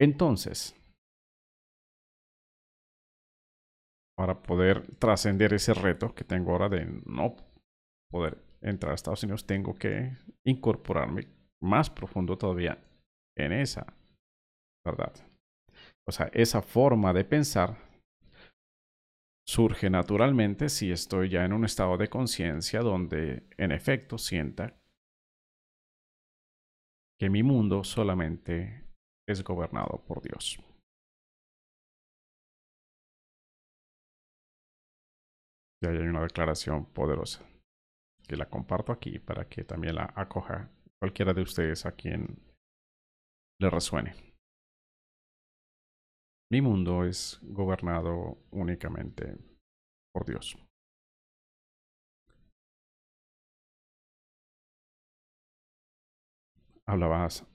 [0.00, 0.79] Entonces,
[4.16, 7.36] para poder trascender ese reto que tengo ahora de no
[8.10, 11.28] poder entrar a Estados Unidos, tengo que incorporarme
[11.62, 12.78] más profundo todavía
[13.36, 13.86] en esa
[14.84, 15.14] verdad.
[16.06, 17.76] O sea, esa forma de pensar
[19.46, 24.80] surge naturalmente si estoy ya en un estado de conciencia donde en efecto sienta
[27.18, 28.84] que mi mundo solamente
[29.28, 30.58] es gobernado por Dios.
[35.82, 37.42] Y ahí hay una declaración poderosa
[38.28, 42.38] que la comparto aquí para que también la acoja cualquiera de ustedes a quien
[43.60, 44.14] le resuene.
[46.52, 49.36] Mi mundo es gobernado únicamente
[50.12, 50.56] por Dios.
[56.86, 57.46] Hablabas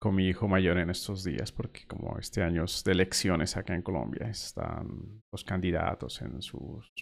[0.00, 3.74] con mi hijo mayor en estos días porque como este año es de elecciones acá
[3.74, 6.92] en Colombia, están los candidatos en sus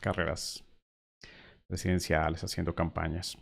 [0.00, 0.64] carreras
[1.68, 3.36] presidenciales, haciendo campañas.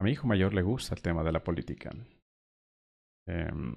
[0.00, 1.90] A mi hijo mayor le gusta el tema de la política.
[3.26, 3.76] Em,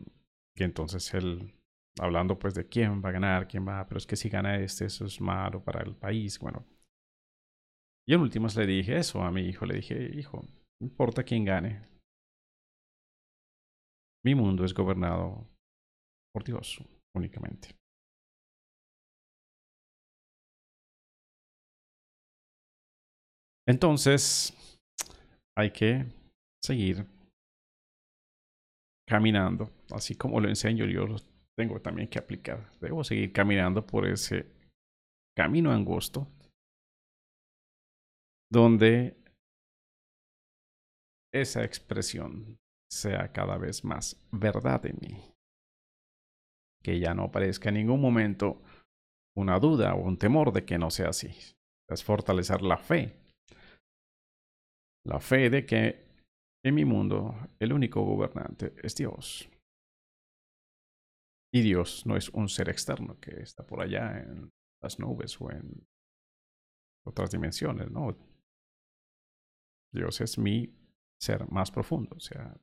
[0.56, 1.54] y entonces él,
[2.00, 4.86] hablando pues de quién va a ganar, quién va, pero es que si gana este,
[4.86, 6.40] eso es malo para el país.
[6.40, 6.66] Bueno,
[8.08, 10.42] y en últimas le dije eso a mi hijo, le dije, hijo,
[10.82, 11.88] no importa quién gane.
[14.26, 15.48] Mi mundo es gobernado
[16.34, 16.82] por Dios
[17.16, 17.76] únicamente.
[23.68, 24.54] Entonces,
[25.58, 26.06] hay que
[26.64, 27.06] seguir
[29.08, 31.18] caminando, así como lo enseño yo, lo
[31.58, 32.72] tengo también que aplicar.
[32.80, 34.46] Debo seguir caminando por ese
[35.36, 36.28] camino angosto
[38.50, 39.18] donde
[41.34, 42.58] esa expresión
[42.90, 45.34] sea cada vez más verdad en mí.
[46.84, 48.62] Que ya no aparezca en ningún momento
[49.36, 51.30] una duda o un temor de que no sea así.
[51.90, 53.27] Es fortalecer la fe.
[55.08, 56.06] La fe de que
[56.66, 59.50] en mi mundo el único gobernante es Dios.
[61.54, 65.50] Y Dios no es un ser externo que está por allá en las nubes o
[65.50, 65.88] en
[67.06, 68.18] otras dimensiones, no.
[69.94, 70.76] Dios es mi
[71.22, 72.60] ser más profundo, o sea,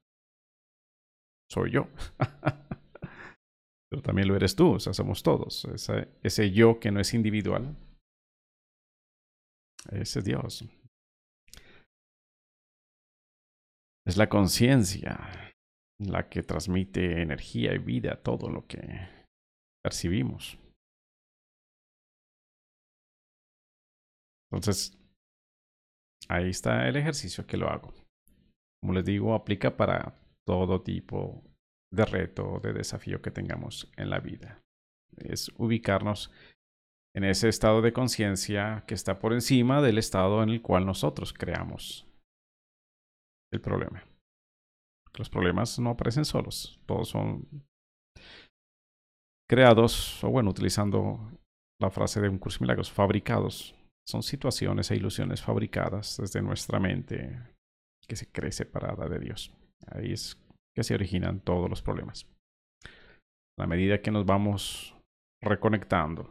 [1.50, 1.88] soy yo.
[3.90, 5.64] Pero también lo eres tú, o sea, somos todos.
[5.64, 7.74] Ese, ese yo que no es individual,
[9.90, 10.62] ese es Dios.
[14.06, 15.52] Es la conciencia
[15.98, 19.08] la que transmite energía y vida a todo lo que
[19.82, 20.58] percibimos.
[24.50, 24.98] Entonces,
[26.28, 27.92] ahí está el ejercicio que lo hago.
[28.82, 31.42] Como les digo, aplica para todo tipo
[31.92, 34.60] de reto, de desafío que tengamos en la vida.
[35.16, 36.30] Es ubicarnos
[37.16, 41.32] en ese estado de conciencia que está por encima del estado en el cual nosotros
[41.32, 42.06] creamos
[43.54, 44.04] el problema.
[45.16, 47.46] Los problemas no aparecen solos, todos son
[49.48, 51.20] creados, o bueno, utilizando
[51.80, 53.74] la frase de un curso de milagros, fabricados
[54.06, 57.40] son situaciones e ilusiones fabricadas desde nuestra mente
[58.06, 59.50] que se cree separada de Dios.
[59.86, 60.36] Ahí es
[60.76, 62.26] que se originan todos los problemas.
[63.58, 64.94] A medida que nos vamos
[65.42, 66.30] reconectando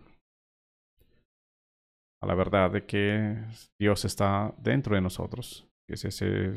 [2.21, 3.43] a la verdad de que
[3.79, 6.53] Dios está dentro de nosotros, que es ese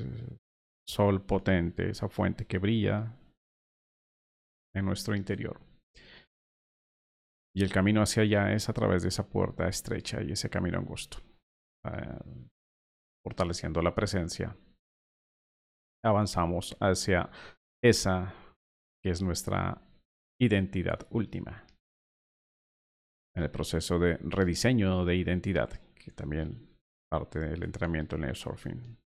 [0.88, 3.16] sol potente, esa fuente que brilla
[4.74, 5.60] en nuestro interior.
[7.54, 10.78] Y el camino hacia allá es a través de esa puerta estrecha y ese camino
[10.78, 11.18] angosto.
[11.84, 12.18] Eh,
[13.24, 14.56] fortaleciendo la presencia,
[16.04, 17.30] avanzamos hacia
[17.82, 18.34] esa
[19.02, 19.80] que es nuestra
[20.38, 21.64] identidad última.
[23.34, 26.76] En el proceso de rediseño de identidad, que también
[27.10, 28.98] parte del entrenamiento en el surfing.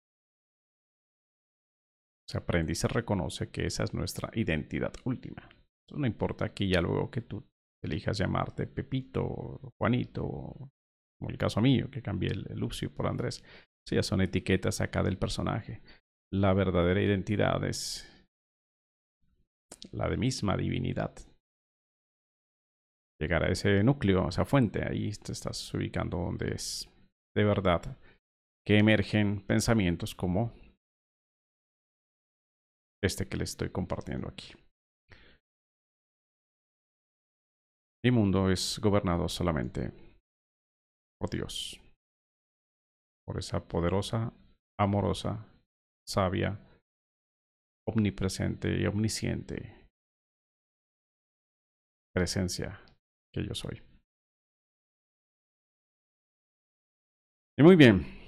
[2.30, 5.50] Se aprende y se reconoce que esa es nuestra identidad última.
[5.92, 7.44] no importa aquí ya luego que tú
[7.84, 10.70] elijas llamarte Pepito, Juanito,
[11.18, 13.44] como el caso mío, que cambié el, Lucio por Andrés.
[13.88, 15.82] Sí, ya son etiquetas acá del personaje.
[16.32, 18.08] La verdadera identidad es
[19.92, 21.16] la de misma divinidad.
[23.20, 26.88] Llegar a ese núcleo, a esa fuente, ahí te estás ubicando donde es
[27.36, 27.98] de verdad
[28.68, 30.54] que emergen pensamientos como
[33.04, 34.54] este que les estoy compartiendo aquí.
[38.04, 39.92] Mi mundo es gobernado solamente
[41.20, 41.82] por Dios,
[43.26, 44.32] por esa poderosa,
[44.80, 45.46] amorosa,
[46.08, 46.60] sabia,
[47.88, 49.86] omnipresente y omnisciente
[52.14, 52.82] presencia
[53.34, 53.82] que yo soy.
[57.58, 58.19] Y muy bien.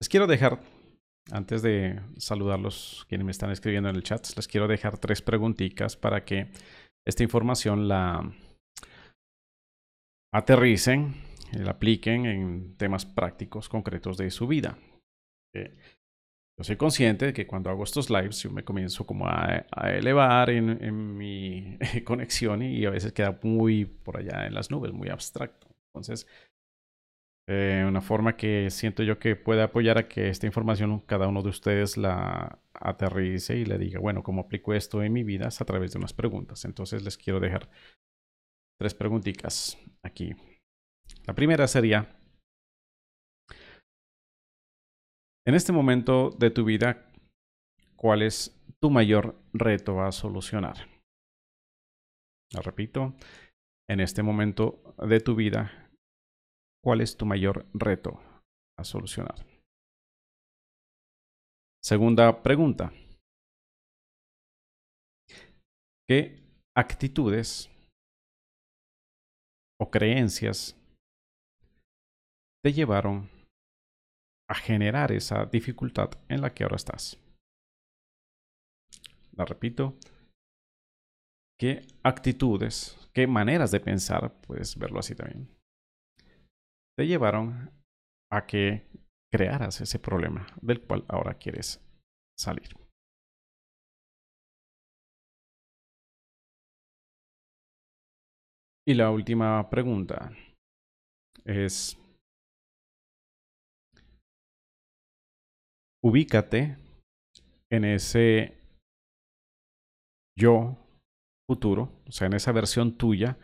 [0.00, 0.58] Les quiero dejar
[1.30, 5.96] antes de saludarlos quienes me están escribiendo en el chat, les quiero dejar tres preguntitas
[5.96, 6.48] para que
[7.06, 8.32] esta información la
[10.32, 11.14] aterricen,
[11.52, 14.78] la apliquen en temas prácticos concretos de su vida.
[15.54, 15.76] Eh,
[16.58, 20.50] yo soy consciente de que cuando hago estos lives yo me comienzo como a, elevar
[20.50, 25.10] en, en mi conexión y a veces queda muy por allá en las nubes, muy
[25.10, 25.68] abstracto.
[25.92, 26.26] Entonces,
[27.52, 31.42] eh, una forma que siento yo que puede apoyar a que esta información cada uno
[31.42, 35.48] de ustedes la aterrice y le diga, bueno, ¿cómo aplico esto en mi vida?
[35.48, 36.64] Es a través de unas preguntas.
[36.64, 37.68] Entonces les quiero dejar
[38.78, 40.32] tres preguntitas aquí.
[41.26, 42.16] La primera sería,
[45.44, 47.10] en este momento de tu vida,
[47.96, 50.76] ¿cuál es tu mayor reto a solucionar?
[52.52, 53.16] La repito,
[53.88, 55.79] en este momento de tu vida,
[56.82, 58.20] ¿Cuál es tu mayor reto
[58.78, 59.46] a solucionar?
[61.82, 62.92] Segunda pregunta.
[66.08, 66.42] ¿Qué
[66.76, 67.70] actitudes
[69.80, 70.76] o creencias
[72.64, 73.30] te llevaron
[74.48, 77.18] a generar esa dificultad en la que ahora estás?
[79.32, 79.96] La repito.
[81.58, 85.48] ¿Qué actitudes, qué maneras de pensar, puedes verlo así también,
[87.00, 87.70] te llevaron
[88.30, 88.86] a que
[89.32, 91.80] crearas ese problema del cual ahora quieres
[92.38, 92.76] salir.
[98.86, 100.30] Y la última pregunta
[101.46, 101.96] es,
[106.04, 106.76] ubícate
[107.72, 108.58] en ese
[110.38, 110.76] yo
[111.48, 113.38] futuro, o sea, en esa versión tuya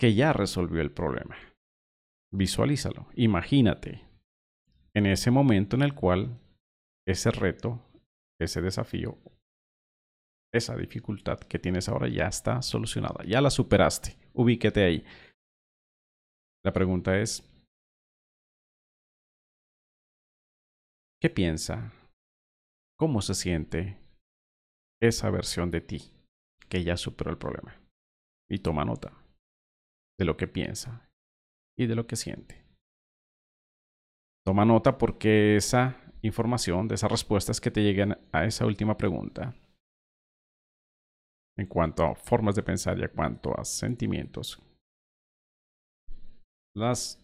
[0.00, 1.36] que ya resolvió el problema.
[2.36, 4.04] Visualízalo, imagínate
[4.94, 6.38] en ese momento en el cual
[7.08, 7.80] ese reto,
[8.38, 9.16] ese desafío,
[10.52, 15.04] esa dificultad que tienes ahora ya está solucionada, ya la superaste, ubíquete ahí.
[16.62, 17.42] La pregunta es,
[21.22, 21.90] ¿qué piensa?
[22.98, 23.98] ¿Cómo se siente
[25.00, 26.12] esa versión de ti
[26.68, 27.80] que ya superó el problema?
[28.50, 29.12] Y toma nota
[30.18, 31.05] de lo que piensa
[31.78, 32.64] y de lo que siente.
[34.44, 39.54] Toma nota porque esa información, de esas respuestas que te lleguen a esa última pregunta,
[41.58, 44.62] en cuanto a formas de pensar y en cuanto a sentimientos,
[46.76, 47.22] las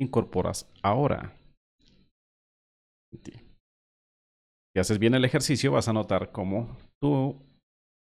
[0.00, 1.36] incorporas ahora.
[4.74, 7.38] Si haces bien el ejercicio, vas a notar cómo tu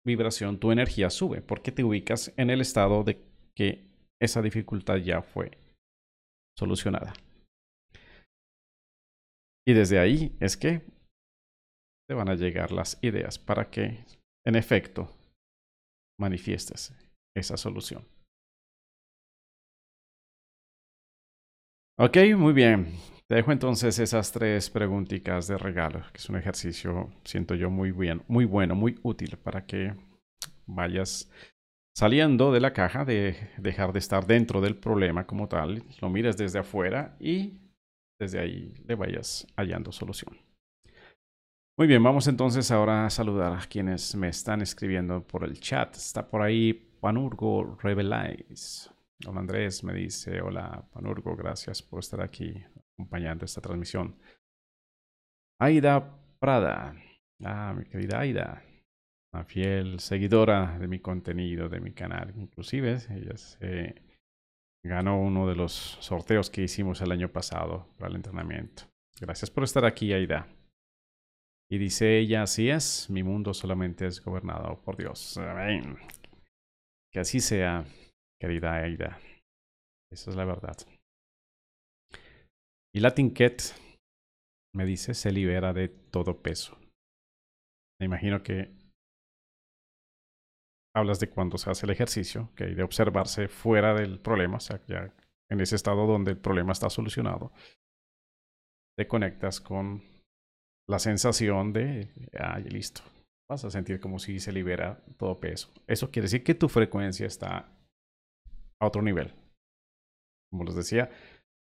[0.06, 3.24] vibración, tu energía sube, porque te ubicas en el estado de
[3.56, 3.87] que
[4.20, 5.50] esa dificultad ya fue
[6.56, 7.12] solucionada.
[9.66, 10.82] Y desde ahí es que
[12.08, 14.04] te van a llegar las ideas para que,
[14.46, 15.14] en efecto,
[16.18, 16.94] manifiestes
[17.36, 18.04] esa solución.
[21.98, 22.86] Ok, muy bien.
[23.28, 27.90] Te dejo entonces esas tres preguntitas de regalo, que es un ejercicio, siento yo, muy
[27.90, 29.94] bien, muy bueno, muy útil para que
[30.66, 31.30] vayas
[31.98, 36.36] saliendo de la caja, de dejar de estar dentro del problema como tal, lo mires
[36.36, 37.58] desde afuera y
[38.20, 40.38] desde ahí le vayas hallando solución.
[41.76, 45.96] Muy bien, vamos entonces ahora a saludar a quienes me están escribiendo por el chat.
[45.96, 48.90] Está por ahí Panurgo Rebelize.
[49.18, 54.16] Don Andrés me dice, hola Panurgo, gracias por estar aquí acompañando esta transmisión.
[55.60, 56.94] Aida Prada.
[57.42, 58.62] Ah, mi querida Aida
[59.32, 62.32] una fiel seguidora de mi contenido, de mi canal.
[62.36, 64.02] Inclusive ella se
[64.84, 68.84] ganó uno de los sorteos que hicimos el año pasado para el entrenamiento.
[69.20, 70.46] Gracias por estar aquí, Aida.
[71.70, 75.36] Y dice ella, así es, mi mundo solamente es gobernado por Dios.
[75.36, 75.98] Amén.
[77.12, 77.84] Que así sea,
[78.40, 79.18] querida Aida.
[80.10, 80.76] Esa es la verdad.
[82.94, 83.02] Y
[83.32, 83.62] Cat
[84.74, 86.78] me dice, se libera de todo peso.
[88.00, 88.77] Me imagino que
[90.98, 94.60] hablas de cuando se hace el ejercicio, que hay de observarse fuera del problema, o
[94.60, 95.14] sea, ya
[95.50, 97.52] en ese estado donde el problema está solucionado,
[98.96, 100.02] te conectas con
[100.88, 103.02] la sensación de, ay, listo,
[103.48, 105.72] vas a sentir como si se libera todo peso.
[105.86, 107.68] Eso quiere decir que tu frecuencia está
[108.80, 109.32] a otro nivel.
[110.50, 111.10] Como les decía,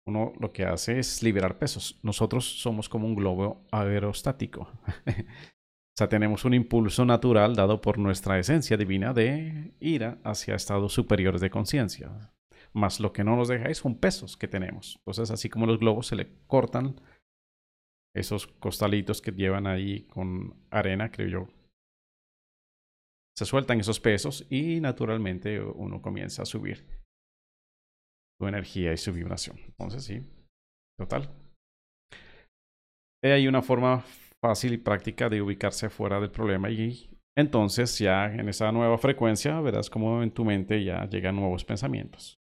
[0.07, 1.99] uno lo que hace es liberar pesos.
[2.03, 4.69] Nosotros somos como un globo aerostático.
[5.95, 10.95] O sea, tenemos un impulso natural dado por nuestra esencia divina de ir hacia estados
[10.95, 12.33] superiores de conciencia.
[12.73, 14.97] Más lo que no nos deja es son pesos que tenemos.
[15.01, 16.99] Entonces, así como los globos se le cortan
[18.15, 21.49] esos costalitos que llevan ahí con arena, creo yo.
[23.37, 26.87] Se sueltan esos pesos y naturalmente uno comienza a subir
[28.41, 29.59] su energía y su vibración.
[29.61, 30.23] Entonces, sí,
[30.99, 31.31] total.
[33.23, 34.05] Hay una forma
[34.43, 39.61] fácil y práctica de ubicarse fuera del problema y entonces ya en esa nueva frecuencia
[39.61, 42.39] verás como en tu mente ya llegan nuevos pensamientos.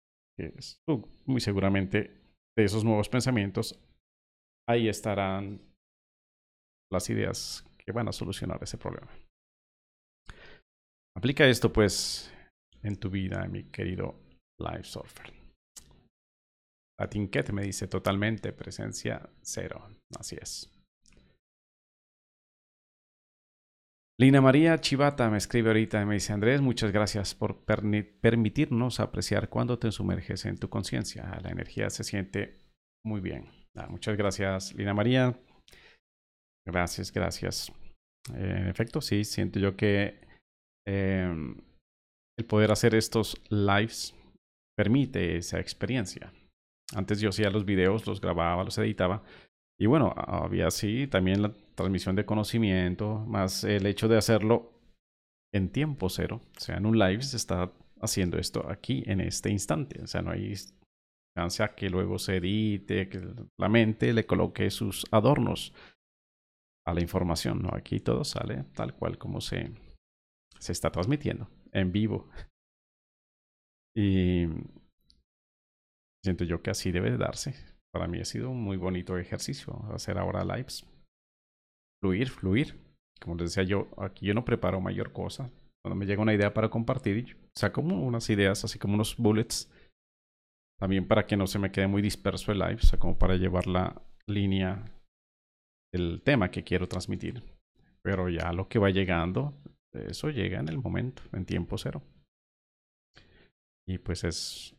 [1.26, 2.20] muy seguramente
[2.56, 3.78] de esos nuevos pensamientos
[4.68, 5.60] ahí estarán
[6.90, 9.10] las ideas que van a solucionar ese problema.
[11.16, 12.32] Aplica esto pues
[12.82, 14.14] en tu vida, mi querido
[14.60, 15.32] Life Surfer.
[16.98, 19.88] La Tinket me dice totalmente presencia cero.
[20.18, 20.77] Así es.
[24.20, 29.48] Lina María Chivata me escribe ahorita y me dice, Andrés, muchas gracias por permitirnos apreciar
[29.48, 31.38] cuando te sumerges en tu conciencia.
[31.40, 32.58] La energía se siente
[33.06, 33.48] muy bien.
[33.76, 35.38] Ah, muchas gracias, Lina María.
[36.66, 37.72] Gracias, gracias.
[38.34, 40.20] en efecto, sí, siento yo que
[40.84, 41.56] em,
[42.36, 44.16] el poder hacer estos lives
[44.76, 46.32] permite esa experiencia.
[46.92, 49.22] Antes yo hacía los videos, los grababa, los editaba.
[49.78, 54.72] Y bueno, había así también la transmisión de conocimiento, más el hecho de hacerlo
[55.54, 56.40] en tiempo cero.
[56.56, 60.02] O sea, en un live se está haciendo esto aquí, en este instante.
[60.02, 60.54] O sea, no hay
[61.36, 63.20] a que luego se edite, que
[63.60, 65.72] la mente le coloque sus adornos
[66.84, 67.68] a la información.
[67.72, 69.70] Aquí todo sale tal cual como se,
[70.58, 72.28] se está transmitiendo, en vivo.
[73.96, 74.46] Y
[76.24, 77.54] siento yo que así debe de darse.
[77.92, 80.84] Para mí ha sido un muy bonito ejercicio hacer ahora lives.
[82.00, 82.78] Fluir, fluir.
[83.20, 85.50] Como les decía yo, aquí yo no preparo mayor cosa.
[85.82, 89.70] Cuando me llega una idea para compartir, saco unas ideas, así como unos bullets
[90.78, 93.36] también para que no se me quede muy disperso el live, o sea, como para
[93.36, 94.84] llevar la línea
[95.92, 97.42] del tema que quiero transmitir.
[98.02, 99.54] Pero ya lo que va llegando,
[99.92, 102.02] eso llega en el momento, en tiempo cero.
[103.86, 104.76] Y pues es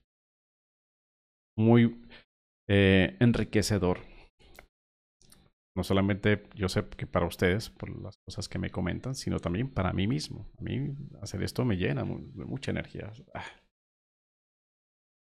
[1.58, 2.00] muy
[2.70, 4.00] eh, enriquecedor.
[5.80, 9.70] No solamente yo sé que para ustedes, por las cosas que me comentan, sino también
[9.70, 10.46] para mí mismo.
[10.58, 13.14] A mí hacer esto me llena de mucha energía.
[13.34, 13.46] Ah,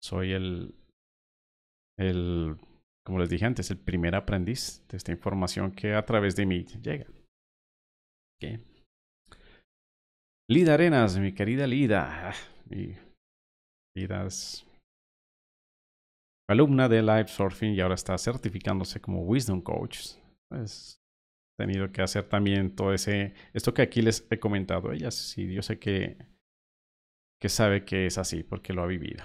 [0.03, 0.74] soy el,
[1.99, 2.57] el,
[3.05, 6.64] como les dije antes, el primer aprendiz de esta información que a través de mí
[6.64, 7.07] llega.
[8.38, 8.64] Okay.
[10.49, 12.32] Lida Arenas, mi querida Lida.
[12.64, 12.97] Mi
[13.95, 14.66] Lida es
[16.49, 20.18] alumna de Live Surfing y ahora está certificándose como Wisdom Coach.
[20.51, 21.01] Pues
[21.59, 24.92] tenido que hacer también todo ese, esto que aquí les he comentado.
[24.92, 26.18] Ella sí, yo sé que,
[27.40, 29.24] que sabe que es así porque lo ha vivido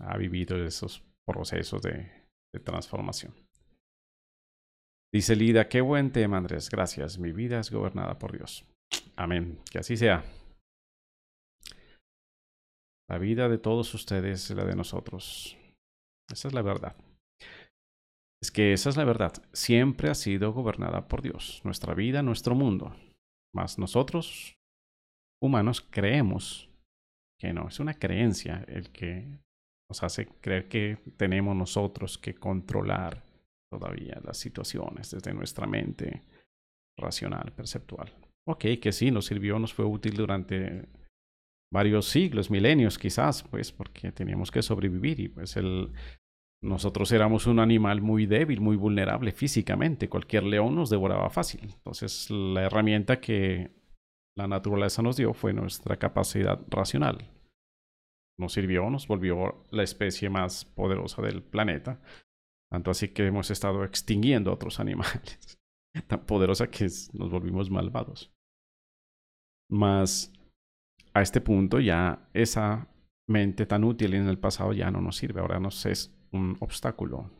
[0.00, 2.10] ha vivido esos procesos de,
[2.64, 3.34] transformación.
[5.12, 6.70] Dice Lida, qué buen tema, Andrés.
[6.70, 7.18] Gracias.
[7.18, 8.64] Mi vida es gobernada por Dios.
[9.16, 9.60] Amén.
[9.70, 10.24] Que así sea.
[13.08, 15.56] La vida de todos ustedes es la de nosotros.
[16.30, 16.96] Esa es la verdad.
[18.44, 19.32] Es que esa es la verdad.
[19.54, 21.62] Siempre ha sido gobernada por Dios.
[21.64, 22.94] Nuestra vida, nuestro mundo.
[23.54, 24.58] Más nosotros,
[25.40, 26.68] humanos, creemos
[27.40, 27.68] que no.
[27.68, 29.40] Es una creencia el que
[29.88, 33.22] nos hace creer que tenemos nosotros que controlar
[33.72, 36.20] todavía las situaciones desde nuestra mente
[36.98, 38.12] racional, perceptual.
[38.46, 40.86] Ok, que sí, nos sirvió, nos fue útil durante
[41.72, 45.94] varios siglos, milenios quizás, pues porque teníamos que sobrevivir y pues el,
[46.64, 51.60] nosotros éramos un animal muy débil, muy vulnerable físicamente, cualquier león nos devoraba fácil.
[51.74, 53.70] Entonces la herramienta que
[54.36, 57.30] la naturaleza nos dio fue nuestra capacidad racional,
[58.38, 62.00] nos sirvió, nos volvió la especie más poderosa del planeta.
[62.72, 65.58] Tanto así que hemos estado extinguiendo a otros animales.
[66.08, 68.32] Tan poderosa que nos volvimos malvados.
[69.70, 70.32] Mas
[71.12, 72.88] a este punto ya esa
[73.28, 75.40] mente tan útil en el pasado ya no nos sirve.
[75.40, 77.30] Ahora nos es un obstáculo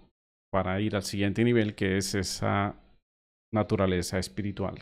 [0.51, 2.77] para ir al siguiente nivel que es esa
[3.53, 4.79] naturaleza espiritual.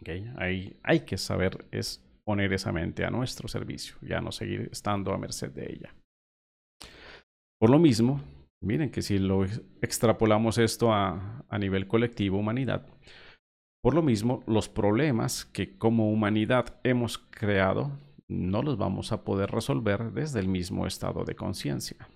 [0.00, 0.32] Okay.
[0.36, 5.12] Ahí hay que saber es poner esa mente a nuestro servicio, ya no seguir estando
[5.12, 5.94] a merced de ella.
[7.60, 8.20] Por lo mismo,
[8.62, 9.44] miren que si lo
[9.80, 12.86] extrapolamos esto a, a nivel colectivo, humanidad,
[13.82, 17.90] por lo mismo, los problemas que como humanidad hemos creado
[18.28, 22.08] no los vamos a poder resolver desde el mismo estado de conciencia.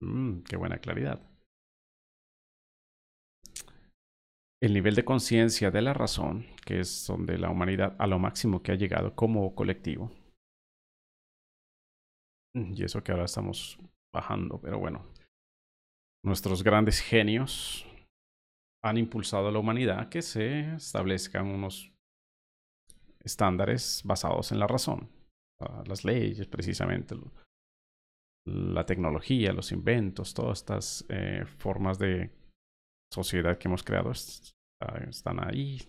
[0.00, 1.20] Mm, qué buena claridad.
[4.60, 8.62] el nivel de conciencia de la razón, que es donde la humanidad a lo máximo
[8.62, 10.10] que ha llegado como colectivo.
[12.54, 13.78] Y eso que ahora estamos
[14.12, 15.06] bajando, pero bueno.
[16.24, 17.86] Nuestros grandes genios
[18.82, 21.92] han impulsado a la humanidad que se establezcan unos
[23.20, 25.08] estándares basados en la razón,
[25.86, 27.14] las leyes precisamente,
[28.48, 32.30] la tecnología, los inventos, todas estas eh, formas de
[33.12, 35.80] sociedad que hemos creado están ahí.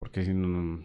[0.00, 0.84] Porque en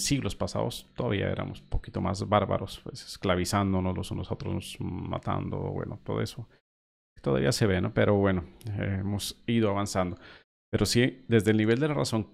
[0.00, 5.58] siglos pasados todavía éramos un poquito más bárbaros, pues, esclavizándonos los unos a otros, matando,
[5.58, 6.48] bueno, todo eso.
[7.22, 7.92] Todavía se ve, ¿no?
[7.92, 8.44] Pero bueno,
[8.78, 10.16] hemos ido avanzando.
[10.70, 12.26] Pero sí, desde el nivel de la razón,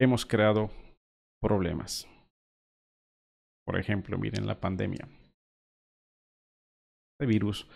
[0.00, 0.70] hemos creado
[1.40, 2.08] problemas.
[3.64, 5.08] Por ejemplo, miren la pandemia.
[7.20, 7.66] El virus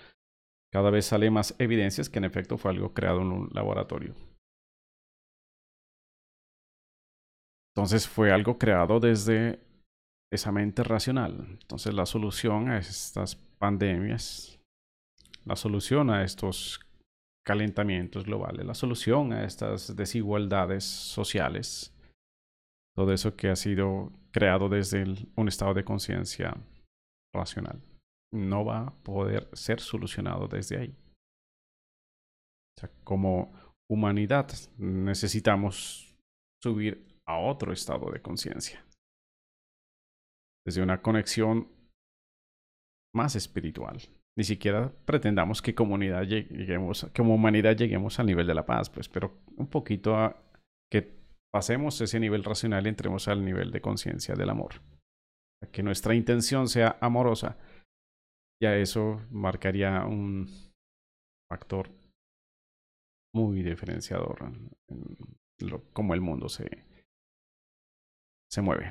[0.72, 4.14] cada vez sale más evidencias que en efecto fue algo creado en un laboratorio.
[7.74, 9.60] Entonces fue algo creado desde
[10.32, 11.46] esa mente racional.
[11.60, 14.58] Entonces la solución a estas pandemias,
[15.44, 16.80] la solución a estos
[17.44, 21.94] calentamientos globales, la solución a estas desigualdades sociales,
[22.94, 26.56] todo eso que ha sido creado desde un estado de conciencia
[27.34, 27.82] racional
[28.32, 30.96] no va a poder ser solucionado desde ahí.
[33.04, 33.52] Como
[33.90, 36.16] humanidad necesitamos
[36.62, 38.84] subir a otro estado de conciencia.
[40.64, 41.68] Desde una conexión
[43.14, 44.00] más espiritual.
[44.36, 49.08] Ni siquiera pretendamos que comunidad lleguemos, como humanidad lleguemos al nivel de la paz, pues,
[49.08, 50.42] pero un poquito a
[50.90, 51.12] que
[51.52, 54.80] pasemos ese nivel racional y entremos al nivel de conciencia del amor.
[55.70, 57.58] Que nuestra intención sea amorosa.
[58.62, 60.46] Ya eso marcaría un
[61.50, 61.90] factor
[63.34, 64.70] muy diferenciador en
[65.58, 66.68] lo, cómo el mundo se,
[68.48, 68.90] se mueve.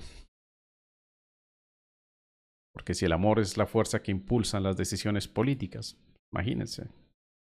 [2.74, 5.98] Porque si el amor es la fuerza que impulsa las decisiones políticas,
[6.34, 6.90] imagínense.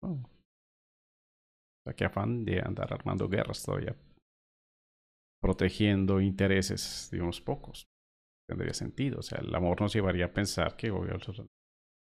[0.04, 0.22] Oh.
[1.96, 3.96] qué afán de andar armando guerras todavía.
[5.42, 7.88] Protegiendo intereses de unos pocos.
[8.48, 9.20] Tendría sentido.
[9.20, 10.92] O sea, el amor nos llevaría a pensar que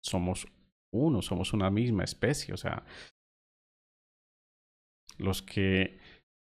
[0.03, 0.47] somos
[0.93, 2.53] uno, somos una misma especie.
[2.55, 2.85] O sea,
[5.19, 5.99] los que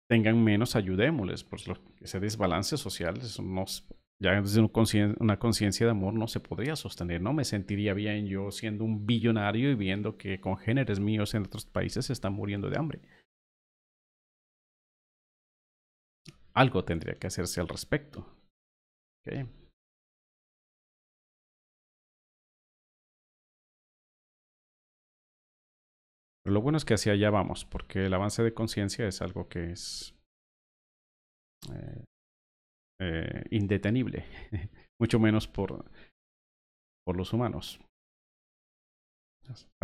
[0.10, 1.44] tengan menos, ayudémosles.
[1.44, 1.66] Pues
[2.02, 3.88] ese desbalance social, eso nos,
[4.22, 7.22] ya desde una conciencia de amor no se podría sostener.
[7.22, 11.66] No me sentiría bien yo siendo un billonario y viendo que congéneres míos en otros
[11.66, 13.02] países se están muriendo de hambre.
[16.54, 18.26] Algo tendría que hacerse al respecto.
[19.22, 19.46] Okay.
[26.50, 29.48] Pero lo bueno es que hacia allá vamos, porque el avance de conciencia es algo
[29.48, 30.16] que es
[31.72, 32.04] eh,
[33.00, 34.26] eh, indetenible,
[35.00, 35.86] mucho menos por,
[37.06, 37.80] por los humanos.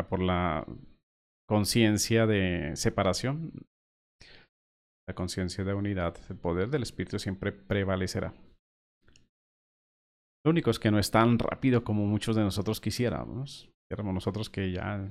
[0.09, 0.65] por la
[1.47, 3.51] conciencia de separación,
[5.07, 8.33] la conciencia de unidad, el poder del espíritu siempre prevalecerá.
[10.43, 13.69] Lo único es que no es tan rápido como muchos de nosotros quisiéramos.
[13.87, 15.07] Queremos nosotros que ya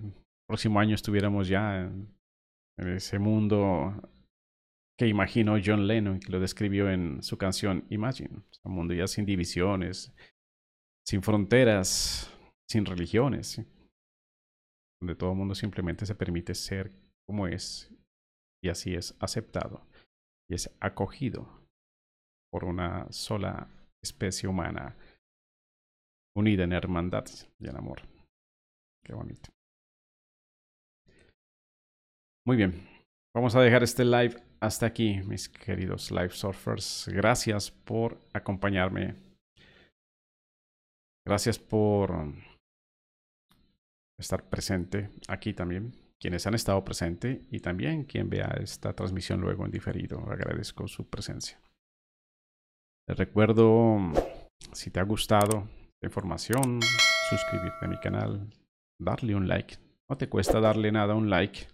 [0.55, 3.93] próximo año estuviéramos ya en ese mundo
[4.97, 8.41] que imagino John Lennon, que lo describió en su canción Imagine.
[8.63, 10.15] Un mundo ya sin divisiones,
[11.05, 12.33] sin fronteras,
[12.71, 13.61] sin religiones,
[15.01, 16.93] donde todo el mundo simplemente se permite ser
[17.27, 17.93] como es
[18.63, 19.85] y así es aceptado
[20.49, 21.49] y es acogido
[22.53, 23.69] por una sola
[24.01, 24.97] especie humana
[26.37, 27.25] unida en hermandad
[27.59, 28.03] y en amor.
[29.05, 29.54] Qué bonito.
[32.47, 32.87] Muy bien,
[33.35, 37.09] vamos a dejar este live hasta aquí, mis queridos live surfers.
[37.09, 39.15] Gracias por acompañarme.
[41.27, 42.35] Gracias por
[44.21, 45.93] estar presente aquí también.
[46.21, 50.21] Quienes han estado presentes y también quien vea esta transmisión luego en diferido.
[50.31, 51.59] Agradezco su presencia.
[53.09, 53.99] Les recuerdo,
[54.73, 55.67] si te ha gustado
[56.03, 56.81] la información,
[57.31, 58.51] suscribirte a mi canal,
[59.01, 59.77] darle un like.
[60.11, 61.73] No te cuesta darle nada un like.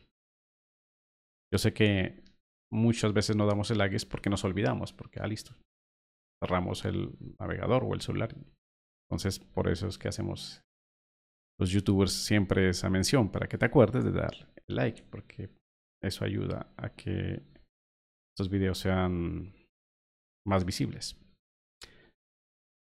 [1.52, 2.22] Yo sé que
[2.72, 5.54] muchas veces no damos el es porque nos olvidamos, porque, ah, listo,
[6.42, 8.34] cerramos el navegador o el celular.
[9.08, 10.62] Entonces, por eso es que hacemos
[11.58, 14.32] los youtubers siempre esa mención, para que te acuerdes de dar
[14.68, 15.50] el like, porque
[16.02, 17.42] eso ayuda a que
[18.32, 19.52] estos videos sean
[20.46, 21.16] más visibles.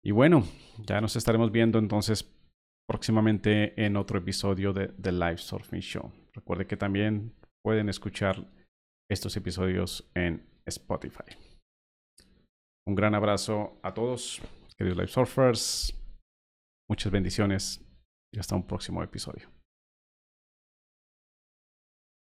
[0.04, 0.44] Y bueno,
[0.86, 2.30] ya nos estaremos viendo entonces
[2.88, 6.12] próximamente en otro episodio de The Live Surfing Show.
[6.34, 7.34] Recuerde que también
[7.64, 8.46] pueden escuchar
[9.10, 11.36] estos episodios en Spotify.
[12.86, 14.40] Un gran abrazo a todos,
[14.76, 15.94] queridos Live Surfers.
[16.88, 17.80] Muchas bendiciones
[18.34, 19.48] y hasta un próximo episodio.